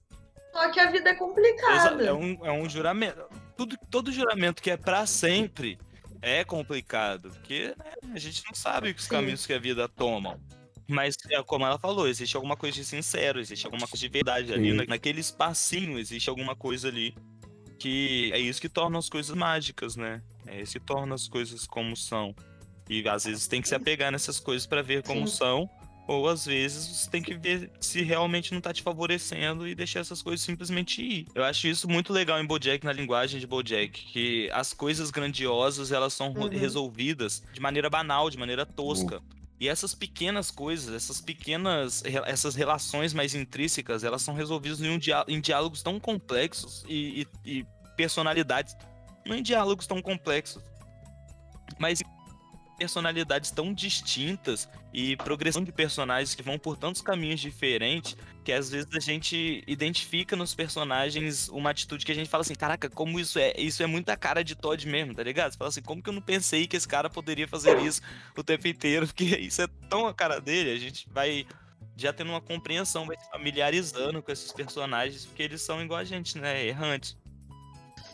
Só 0.53 0.71
que 0.71 0.81
a 0.81 0.91
vida 0.91 1.11
é 1.11 1.15
complicada. 1.15 2.05
É 2.05 2.13
um, 2.13 2.39
é 2.45 2.53
um 2.53 2.69
juramento. 2.69 3.25
Tudo, 3.57 3.77
todo 3.91 4.13
juramento 4.13 4.63
que 4.63 4.71
é 4.71 4.77
para 4.77 5.05
sempre 5.07 5.79
é 6.25 6.45
complicado, 6.45 7.31
porque 7.31 7.75
né, 7.79 7.93
a 8.15 8.19
gente 8.19 8.43
não 8.47 8.55
sabe 8.55 8.91
os 8.91 9.05
Sim. 9.05 9.11
caminhos 9.11 9.47
que 9.47 9.53
a 9.53 9.59
vida 9.59 9.89
toma. 9.89 10.41
Mas, 10.87 11.17
é, 11.31 11.43
como 11.43 11.65
ela 11.65 11.79
falou, 11.79 12.07
existe 12.07 12.37
alguma 12.37 12.57
coisa 12.57 12.77
de 12.77 12.85
sincero, 12.85 13.41
existe 13.41 13.65
alguma 13.65 13.87
coisa 13.87 14.01
de 14.01 14.09
verdade 14.09 14.49
Sim. 14.49 14.55
ali. 14.55 14.87
Naquele 14.87 15.21
espacinho 15.21 15.99
existe 15.99 16.29
alguma 16.29 16.55
coisa 16.55 16.89
ali 16.89 17.15
que 17.79 18.31
é 18.33 18.39
isso 18.39 18.61
que 18.61 18.69
torna 18.69 18.99
as 18.99 19.09
coisas 19.09 19.35
mágicas, 19.37 19.97
né? 19.97 20.23
É 20.47 20.61
isso 20.61 20.73
que 20.73 20.81
torna 20.81 21.15
as 21.15 21.29
coisas 21.29 21.67
como 21.67 21.97
são. 21.97 22.35
E 22.89 23.07
às 23.09 23.25
vezes 23.25 23.47
tem 23.47 23.61
que 23.61 23.69
se 23.69 23.75
apegar 23.75 24.13
nessas 24.13 24.39
coisas 24.39 24.67
para 24.67 24.83
ver 24.83 25.03
como 25.03 25.27
Sim. 25.27 25.37
são, 25.37 25.71
ou 26.07 26.29
às 26.29 26.45
vezes 26.45 26.87
você 26.87 27.11
tem 27.11 27.23
que 27.23 27.35
ver 27.35 27.71
se 27.81 28.03
realmente 28.03 28.53
não 28.53 28.61
tá 28.61 28.73
te 28.73 28.83
favorecendo 28.83 29.67
e 29.67 29.75
deixar 29.75 30.01
essas 30.01 30.23
coisas 30.23 30.45
simplesmente 30.45 31.03
ir. 31.03 31.27
Eu 31.35 31.45
acho 31.45 31.67
isso 31.67 31.89
muito 31.89 32.13
legal 32.13 32.41
em 32.41 32.47
BoJack, 32.47 32.85
na 32.85 32.93
linguagem 32.93 33.41
de 33.41 33.47
BoJack, 33.47 34.05
que 34.07 34.51
as 34.53 34.73
coisas 34.73 35.11
grandiosas, 35.11 35.93
elas 35.93 36.13
são 36.13 36.33
uhum. 36.33 36.49
resolvidas 36.49 37.43
de 37.53 37.61
maneira 37.61 37.89
banal, 37.89 38.29
de 38.29 38.39
maneira 38.39 38.67
tosca. 38.67 39.17
Uhum. 39.17 39.45
E 39.59 39.69
essas 39.69 39.95
pequenas 39.95 40.51
coisas, 40.51 40.95
essas 40.95 41.21
pequenas, 41.21 42.03
essas 42.27 42.55
relações 42.55 43.15
mais 43.15 43.35
intrínsecas, 43.35 44.05
elas 44.05 44.21
são 44.21 44.35
resolvidas 44.35 44.81
em, 44.81 44.91
um 44.91 44.99
diá 44.99 45.25
em 45.29 45.41
diálogos 45.41 45.83
tão 45.83 45.99
complexos 45.99 46.85
e, 46.89 47.27
e, 47.45 47.59
e 47.61 47.67
personalidades, 47.97 48.77
não 49.25 49.37
em 49.37 49.43
diálogos 49.43 49.87
tão 49.87 50.03
complexos, 50.03 50.63
mas 51.79 52.03
personalidades 52.77 53.51
tão 53.51 53.73
distintas 53.73 54.69
e 54.93 55.17
progressão 55.17 55.63
de 55.65 55.73
personagens 55.73 56.35
que 56.35 56.43
vão 56.43 56.59
por 56.59 56.77
tantos 56.77 57.01
caminhos 57.01 57.41
diferentes 57.41 58.17
que 58.45 58.53
às 58.53 58.71
vezes 58.71 58.89
a 58.95 59.01
gente 59.01 59.65
identifica 59.67 60.37
nos 60.37 60.55
personagens 60.55 61.49
uma 61.49 61.71
atitude 61.71 62.05
que 62.05 62.13
a 62.13 62.15
gente 62.15 62.29
fala 62.29 62.43
assim, 62.43 62.55
caraca, 62.55 62.91
como 62.91 63.19
isso 63.19 63.39
é, 63.39 63.55
isso 63.59 63.83
é 63.83 63.87
muita 63.87 64.17
cara 64.17 64.45
de 64.45 64.55
Todd 64.55 64.87
mesmo, 64.87 65.15
tá 65.15 65.23
ligado? 65.23 65.53
Você 65.53 65.59
fala 65.59 65.71
assim, 65.71 65.83
como 65.83 66.03
que 66.03 66.11
eu 66.11 66.13
não 66.13 66.21
pensei 66.21 66.67
que 66.67 66.77
esse 66.77 66.87
cara 66.87 67.09
poderia 67.09 67.49
fazer 67.49 67.79
isso 67.81 68.03
o 68.37 68.45
tempo 68.45 68.69
inteiro? 68.69 69.07
Porque 69.09 69.25
isso 69.25 69.63
é 69.63 69.67
tão 69.89 70.07
a 70.07 70.13
cara 70.13 70.41
dele, 70.41 70.71
a 70.71 70.79
gente 70.79 71.09
vai 71.11 71.47
já 71.97 72.13
tendo 72.13 72.31
uma 72.31 72.41
compreensão, 72.41 73.07
vai 73.07 73.17
se 73.17 73.31
familiarizando 73.31 74.23
com 74.23 74.31
esses 74.31 74.53
personagens, 74.53 75.25
porque 75.25 75.45
eles 75.45 75.63
são 75.63 75.81
igual 75.81 76.01
a 76.01 76.05
gente, 76.05 76.37
né? 76.37 76.67
Errantes. 76.67 77.17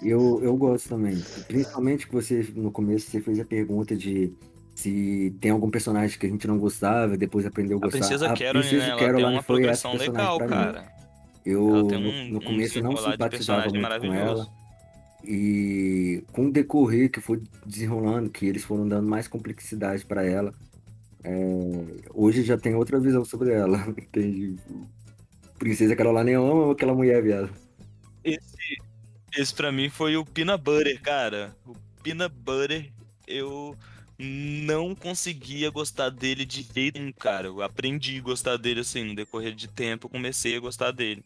Eu, 0.02 0.38
eu 0.42 0.54
gosto 0.54 0.90
também. 0.90 1.18
Principalmente 1.46 2.06
que 2.06 2.12
você, 2.12 2.46
no 2.54 2.70
começo, 2.70 3.10
você 3.10 3.20
fez 3.20 3.40
a 3.40 3.44
pergunta 3.44 3.96
de 3.96 4.34
se 4.74 5.34
tem 5.40 5.50
algum 5.50 5.70
personagem 5.70 6.18
que 6.18 6.26
a 6.26 6.28
gente 6.28 6.46
não 6.46 6.58
gostava, 6.58 7.16
depois 7.16 7.44
aprendeu 7.44 7.78
a 7.78 7.80
gostar. 7.80 7.98
A 7.98 8.00
Princesa 8.00 8.34
Carol, 8.34 8.62
né? 8.62 8.88
Ela 9.00 9.16
tem 9.16 9.24
uma 9.26 9.42
progressão 9.42 9.94
legal, 9.94 10.38
cara. 10.38 11.00
Eu, 11.44 11.66
um, 11.66 12.28
no 12.28 12.40
começo, 12.40 12.78
um 12.80 12.82
não 12.82 12.96
simpatizava 12.96 13.68
muito 13.68 14.00
com 14.00 14.14
ela. 14.14 14.46
E 15.24 16.24
com 16.32 16.46
o 16.46 16.52
decorrer 16.52 17.10
que 17.10 17.20
foi 17.20 17.42
desenrolando, 17.66 18.30
que 18.30 18.46
eles 18.46 18.64
foram 18.64 18.88
dando 18.88 19.08
mais 19.08 19.28
complexidade 19.28 20.04
para 20.04 20.24
ela, 20.24 20.54
é, 21.22 21.34
hoje 22.14 22.42
já 22.42 22.56
tem 22.56 22.74
outra 22.74 22.98
visão 22.98 23.24
sobre 23.24 23.52
ela. 23.52 23.78
Entende? 23.96 24.56
Princesa 25.58 25.94
Caroline 25.94 26.32
ama 26.32 26.72
aquela 26.72 26.94
mulher, 26.94 27.22
viado. 27.22 27.50
Esse, 28.24 28.78
esse 29.36 29.54
pra 29.54 29.70
mim 29.70 29.90
foi 29.90 30.16
o 30.16 30.24
Peanut 30.24 30.62
Butter, 30.62 31.00
cara. 31.02 31.54
O 31.66 31.74
Peanut 32.02 32.34
Butter, 32.34 32.90
eu 33.26 33.76
não 34.20 34.94
conseguia 34.94 35.70
gostar 35.70 36.10
dele 36.10 36.44
de 36.44 36.62
jeito 36.62 36.98
nenhum, 36.98 37.12
cara. 37.12 37.46
Eu 37.46 37.62
aprendi 37.62 38.18
a 38.18 38.22
gostar 38.22 38.56
dele 38.58 38.80
assim, 38.80 39.04
no 39.04 39.14
decorrer 39.14 39.54
de 39.54 39.66
tempo, 39.66 40.06
eu 40.06 40.10
comecei 40.10 40.56
a 40.56 40.60
gostar 40.60 40.90
dele. 40.90 41.24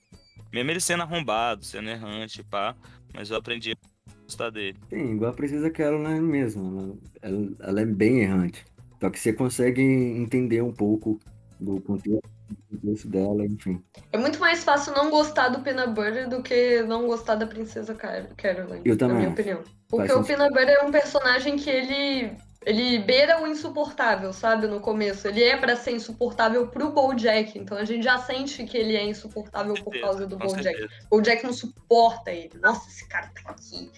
Mesmo 0.52 0.70
ele 0.70 0.80
sendo 0.80 1.02
arrombado, 1.02 1.64
sendo 1.64 1.90
errante, 1.90 2.42
pá, 2.44 2.76
mas 3.12 3.30
eu 3.30 3.36
aprendi 3.36 3.72
a 3.72 4.22
gostar 4.22 4.50
dele. 4.50 4.78
Sim, 4.88 5.14
igual 5.14 5.32
a 5.32 5.34
Princesa 5.34 5.70
Caroline 5.70 6.20
mesmo. 6.20 7.00
Ela, 7.20 7.48
ela 7.60 7.80
é 7.80 7.86
bem 7.86 8.20
errante. 8.20 8.64
Só 9.00 9.10
que 9.10 9.18
você 9.18 9.32
consegue 9.32 9.82
entender 9.82 10.62
um 10.62 10.72
pouco 10.72 11.18
do 11.58 11.80
contexto 11.80 12.34
contexto 12.70 13.08
dela, 13.08 13.44
enfim. 13.44 13.82
É 14.12 14.18
muito 14.18 14.38
mais 14.38 14.64
fácil 14.64 14.92
não 14.94 15.10
gostar 15.10 15.48
do 15.48 15.60
Peanut 15.60 15.90
Butter 15.90 16.28
do 16.28 16.42
que 16.42 16.82
não 16.82 17.06
gostar 17.06 17.36
da 17.36 17.46
Princesa 17.46 17.94
Caroline. 17.94 18.82
Eu 18.84 18.96
também. 18.96 19.14
Na 19.14 19.20
minha 19.20 19.32
opinião. 19.32 19.62
Porque 19.88 20.12
o 20.12 20.24
Peanut 20.24 20.50
Butter 20.50 20.76
é 20.80 20.84
um 20.84 20.90
personagem 20.90 21.56
que 21.56 21.70
ele. 21.70 22.32
Ele 22.64 22.98
beira 22.98 23.42
o 23.42 23.46
insuportável, 23.46 24.32
sabe? 24.32 24.66
No 24.66 24.80
começo. 24.80 25.28
Ele 25.28 25.42
é 25.42 25.56
para 25.56 25.76
ser 25.76 25.92
insuportável 25.92 26.66
pro 26.68 26.92
Bojack. 26.92 27.58
Então 27.58 27.76
a 27.76 27.84
gente 27.84 28.02
já 28.02 28.18
sente 28.18 28.64
que 28.64 28.76
ele 28.76 28.96
é 28.96 29.04
insuportável 29.04 29.74
por 29.74 29.98
causa 30.00 30.26
do 30.26 30.36
Bojack. 30.36 30.84
O 31.10 31.16
Bojack 31.16 31.44
não 31.44 31.52
suporta 31.52 32.32
ele. 32.32 32.58
Nossa, 32.60 32.88
esse 32.88 33.06
cara 33.08 33.30
tá 33.34 33.50
aqui. 33.50 33.90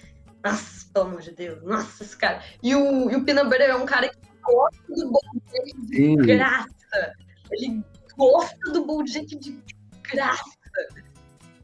Nossa, 0.45 0.87
pelo 0.93 1.07
amor 1.07 1.21
de 1.21 1.31
Deus. 1.33 1.63
Nossa, 1.63 2.03
esse 2.03 2.17
cara. 2.17 2.43
E 2.63 2.75
o, 2.75 3.11
e 3.11 3.17
o 3.17 3.25
é 3.29 3.77
um 3.77 3.87
cara 3.87 4.09
que 4.09 4.17
gosta 4.43 4.83
do 4.89 5.11
Bojack 5.11 5.81
de 5.83 6.17
graça. 6.17 7.15
Ele 7.53 7.85
gosta 8.17 8.73
do 8.73 8.85
Bojack 8.85 9.37
de 9.37 9.63
graça. 10.11 10.57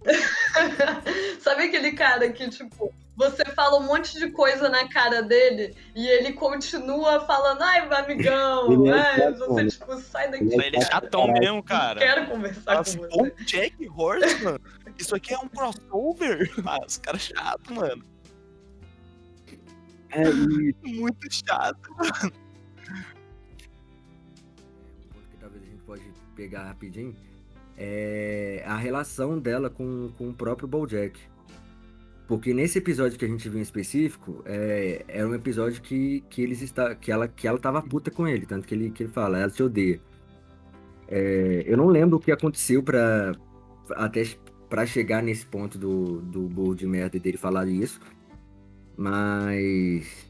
Sabe 1.40 1.64
aquele 1.64 1.92
cara 1.92 2.30
que, 2.32 2.48
tipo, 2.48 2.92
você 3.16 3.44
fala 3.54 3.78
um 3.78 3.86
monte 3.86 4.18
de 4.18 4.30
coisa 4.30 4.68
na 4.68 4.88
cara 4.88 5.22
dele 5.22 5.76
e 5.94 6.06
ele 6.06 6.32
continua 6.32 7.20
falando, 7.26 7.62
ai, 7.62 7.86
amigão, 7.92 8.88
é 8.88 8.92
ai, 8.92 9.32
você, 9.34 9.66
tipo, 9.66 9.98
sai 10.00 10.30
daqui. 10.30 10.44
Ele 10.44 10.76
é 10.76 10.80
chatão 10.80 11.30
mesmo, 11.32 11.62
cara. 11.62 12.00
Quero 12.00 12.26
conversar 12.26 12.76
Nossa, 12.76 12.98
com 12.98 13.08
você. 13.08 13.44
Jack 13.44 13.88
Horseman? 13.88 14.58
Isso 14.98 15.14
aqui 15.14 15.34
é 15.34 15.38
um 15.38 15.48
crossover? 15.48 16.50
Ah, 16.64 16.78
os 16.86 16.96
caras 16.96 17.22
chato, 17.22 17.74
mano. 17.74 18.04
É, 20.10 20.22
e... 20.22 20.74
Muito 21.00 21.26
chato, 21.30 21.90
mano. 21.96 22.32
Que 25.30 25.36
talvez 25.38 25.62
a 25.62 25.66
gente 25.66 25.82
pode 25.82 26.02
pegar 26.34 26.64
rapidinho 26.64 27.14
é 27.76 28.62
a 28.66 28.76
relação 28.76 29.38
dela 29.38 29.70
com, 29.70 30.12
com 30.16 30.28
o 30.28 30.34
próprio 30.34 30.68
Bojack. 30.68 31.18
Porque 32.26 32.54
nesse 32.54 32.78
episódio 32.78 33.18
que 33.18 33.24
a 33.24 33.28
gente 33.28 33.48
viu 33.48 33.58
em 33.58 33.62
específico, 33.62 34.42
é, 34.46 35.04
era 35.08 35.28
um 35.28 35.34
episódio 35.34 35.82
que, 35.82 36.24
que 36.30 36.42
eles 36.42 36.62
está, 36.62 36.94
que 36.94 37.10
ela 37.10 37.28
que 37.28 37.46
ela 37.46 37.58
tava 37.58 37.82
puta 37.82 38.10
com 38.10 38.26
ele, 38.26 38.46
tanto 38.46 38.66
que 38.66 38.74
ele 38.74 38.90
que 38.90 39.02
ele 39.02 39.12
fala, 39.12 39.38
ela 39.38 39.50
te 39.50 39.62
odeia. 39.62 40.00
É, 41.08 41.64
eu 41.66 41.76
não 41.76 41.86
lembro 41.86 42.16
o 42.16 42.20
que 42.20 42.32
aconteceu 42.32 42.82
para 42.82 43.32
até 43.96 44.24
para 44.70 44.86
chegar 44.86 45.22
nesse 45.22 45.44
ponto 45.44 45.76
do 45.76 46.20
do 46.22 46.48
burro 46.48 46.74
de 46.74 46.86
merda 46.86 47.18
dele 47.18 47.36
falar 47.36 47.68
isso, 47.68 48.00
mas 48.96 50.28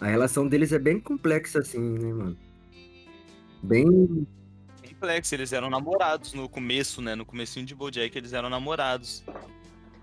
a 0.00 0.06
relação 0.06 0.46
deles 0.46 0.72
é 0.72 0.78
bem 0.78 1.00
complexa 1.00 1.60
assim, 1.60 1.78
né, 1.78 2.12
mano? 2.12 2.38
Bem 3.62 4.26
complexa, 4.98 5.36
eles 5.36 5.52
eram 5.52 5.70
namorados 5.70 6.34
no 6.34 6.48
começo, 6.48 7.00
né? 7.00 7.14
No 7.14 7.24
comecinho 7.24 7.64
de 7.64 7.74
BoJack 7.74 8.18
eles 8.18 8.32
eram 8.32 8.50
namorados. 8.50 9.24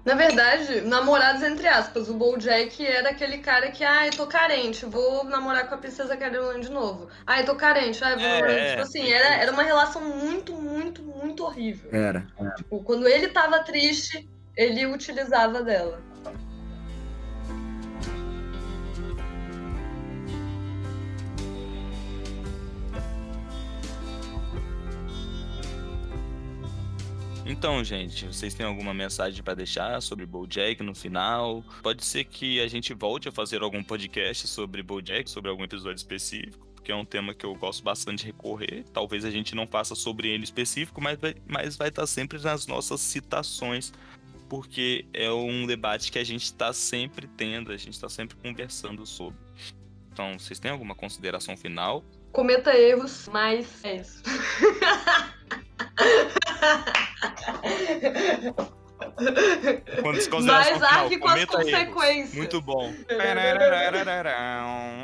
Na 0.06 0.14
verdade, 0.14 0.82
namorados 0.82 1.42
entre 1.42 1.68
aspas. 1.68 2.08
O 2.08 2.14
Bojack 2.14 2.86
era 2.86 3.10
aquele 3.10 3.40
cara 3.40 3.72
que, 3.72 3.84
ai, 3.84 4.10
ah, 4.10 4.16
tô 4.16 4.28
carente, 4.28 4.86
vou 4.86 5.24
namorar 5.24 5.68
com 5.68 5.74
a 5.74 5.80
princesa 5.80 6.16
Caroline 6.16 6.64
de 6.64 6.70
novo. 6.70 7.10
Ai, 7.26 7.44
tô 7.44 7.56
carente, 7.56 8.04
ai, 8.04 8.16
vou 8.16 8.24
é, 8.24 8.34
namorar. 8.40 8.70
Tipo 8.70 8.82
assim, 8.84 9.12
era, 9.12 9.36
era 9.42 9.52
uma 9.52 9.64
relação 9.64 10.04
muito, 10.04 10.54
muito, 10.54 11.02
muito 11.02 11.44
horrível. 11.44 11.90
Era. 11.92 12.28
era. 12.38 12.52
Tipo, 12.52 12.84
quando 12.84 13.08
ele 13.08 13.30
tava 13.30 13.64
triste, 13.64 14.30
ele 14.56 14.86
utilizava 14.86 15.64
dela. 15.64 16.00
Então, 27.48 27.84
gente, 27.84 28.26
vocês 28.26 28.56
têm 28.56 28.66
alguma 28.66 28.92
mensagem 28.92 29.44
para 29.44 29.54
deixar 29.54 30.02
sobre 30.02 30.26
BoJack 30.26 30.82
no 30.82 30.96
final? 30.96 31.64
Pode 31.84 32.04
ser 32.04 32.24
que 32.24 32.60
a 32.60 32.68
gente 32.68 32.92
volte 32.92 33.30
a 33.30 33.32
fazer 33.32 33.62
algum 33.62 33.84
podcast 33.84 34.48
sobre 34.48 34.82
BoJack, 34.82 35.30
sobre 35.30 35.52
algum 35.52 35.64
episódio 35.64 35.98
específico, 35.98 36.66
porque 36.74 36.92
é 36.92 36.96
um 36.96 37.06
tema 37.06 37.36
que 37.36 37.46
eu 37.46 37.54
gosto 37.54 37.84
bastante 37.84 38.22
de 38.22 38.26
recorrer. 38.26 38.84
Talvez 38.92 39.24
a 39.24 39.30
gente 39.30 39.54
não 39.54 39.68
faça 39.68 39.94
sobre 39.94 40.28
ele 40.28 40.44
específico, 40.44 41.00
mas 41.00 41.20
vai, 41.20 41.36
mas 41.48 41.78
vai 41.78 41.90
estar 41.90 42.08
sempre 42.08 42.42
nas 42.42 42.66
nossas 42.66 43.00
citações 43.00 43.94
porque 44.50 45.06
é 45.14 45.32
um 45.32 45.68
debate 45.68 46.12
que 46.12 46.20
a 46.20 46.24
gente 46.24 46.44
está 46.44 46.72
sempre 46.74 47.28
tendo, 47.28 47.72
a 47.72 47.78
gente 47.78 47.94
está 47.94 48.10
sempre 48.10 48.36
conversando 48.38 49.06
sobre. 49.06 49.38
Então, 50.12 50.40
vocês 50.40 50.60
têm 50.60 50.72
alguma 50.72 50.96
consideração 50.96 51.56
final? 51.58 52.04
Cometa 52.32 52.76
erros, 52.76 53.30
mas 53.32 53.84
é 53.84 53.98
isso. 53.98 54.24
Mas 60.46 60.82
arque 60.84 61.18
com 61.18 61.28
as 61.28 61.46
consequências. 61.46 62.36
Muito 62.36 62.62
bom. 62.62 62.94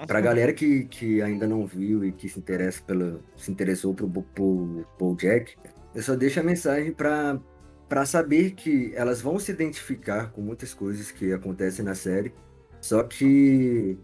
pra 0.08 0.22
galera 0.22 0.54
que, 0.54 0.86
que 0.86 1.22
ainda 1.22 1.48
não 1.48 1.66
viu 1.66 2.04
e 2.06 2.12
que 2.12 2.28
se 2.30 2.40
interessa 2.40 2.82
pelo, 2.86 3.24
se 3.36 3.52
interessou 3.52 3.94
pro, 3.94 4.10
pro 4.10 4.86
BoJack, 5.00 5.56
eu 5.96 6.02
só 6.02 6.16
deixo 6.16 6.40
a 6.40 6.44
mensagem 6.44 6.92
para 6.92 7.40
para 7.88 8.06
saber 8.06 8.52
que 8.52 8.94
elas 8.96 9.22
vão 9.22 9.38
se 9.38 9.52
identificar 9.52 10.32
com 10.32 10.40
muitas 10.40 10.74
coisas 10.74 11.12
que 11.12 11.34
acontecem 11.34 11.84
na 11.84 11.94
série, 11.94 12.34
só 12.80 13.04
que 13.04 14.00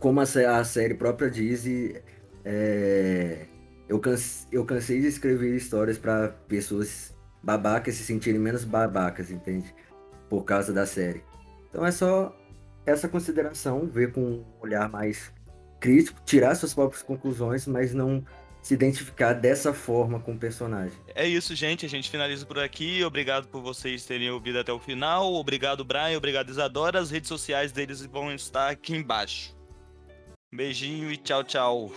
como 0.00 0.20
a, 0.20 0.24
a 0.24 0.64
série 0.64 0.94
própria 0.94 1.30
diz, 1.30 1.64
é, 2.44 3.46
eu, 3.88 4.00
canse, 4.00 4.44
eu 4.50 4.64
cansei 4.64 5.00
de 5.00 5.06
escrever 5.06 5.54
histórias 5.54 5.98
para 5.98 6.30
pessoas 6.48 7.14
babacas 7.42 7.94
se 7.94 8.04
sentirem 8.04 8.40
menos 8.40 8.64
babacas, 8.64 9.30
entende? 9.30 9.74
Por 10.28 10.44
causa 10.44 10.72
da 10.72 10.86
série. 10.86 11.22
Então 11.68 11.84
é 11.84 11.90
só 11.90 12.36
essa 12.84 13.08
consideração, 13.08 13.86
ver 13.86 14.12
com 14.12 14.20
um 14.20 14.44
olhar 14.60 14.88
mais 14.88 15.32
crítico, 15.80 16.20
tirar 16.24 16.54
suas 16.54 16.74
próprias 16.74 17.02
conclusões, 17.02 17.66
mas 17.66 17.94
não 17.94 18.24
se 18.62 18.74
identificar 18.74 19.32
dessa 19.32 19.72
forma 19.72 20.20
com 20.20 20.32
o 20.32 20.38
personagem. 20.38 20.98
É 21.14 21.26
isso, 21.26 21.54
gente. 21.54 21.86
A 21.86 21.88
gente 21.88 22.10
finaliza 22.10 22.44
por 22.44 22.58
aqui. 22.58 23.04
Obrigado 23.04 23.48
por 23.48 23.62
vocês 23.62 24.04
terem 24.04 24.30
ouvido 24.30 24.58
até 24.58 24.72
o 24.72 24.78
final. 24.78 25.32
Obrigado, 25.34 25.84
Brian. 25.84 26.16
Obrigado, 26.18 26.50
Isadora. 26.50 26.98
As 26.98 27.10
redes 27.10 27.28
sociais 27.28 27.72
deles 27.72 28.04
vão 28.04 28.32
estar 28.32 28.68
aqui 28.68 28.94
embaixo. 28.94 29.56
beijinho 30.52 31.12
e 31.12 31.16
tchau, 31.16 31.44
tchau. 31.44 31.92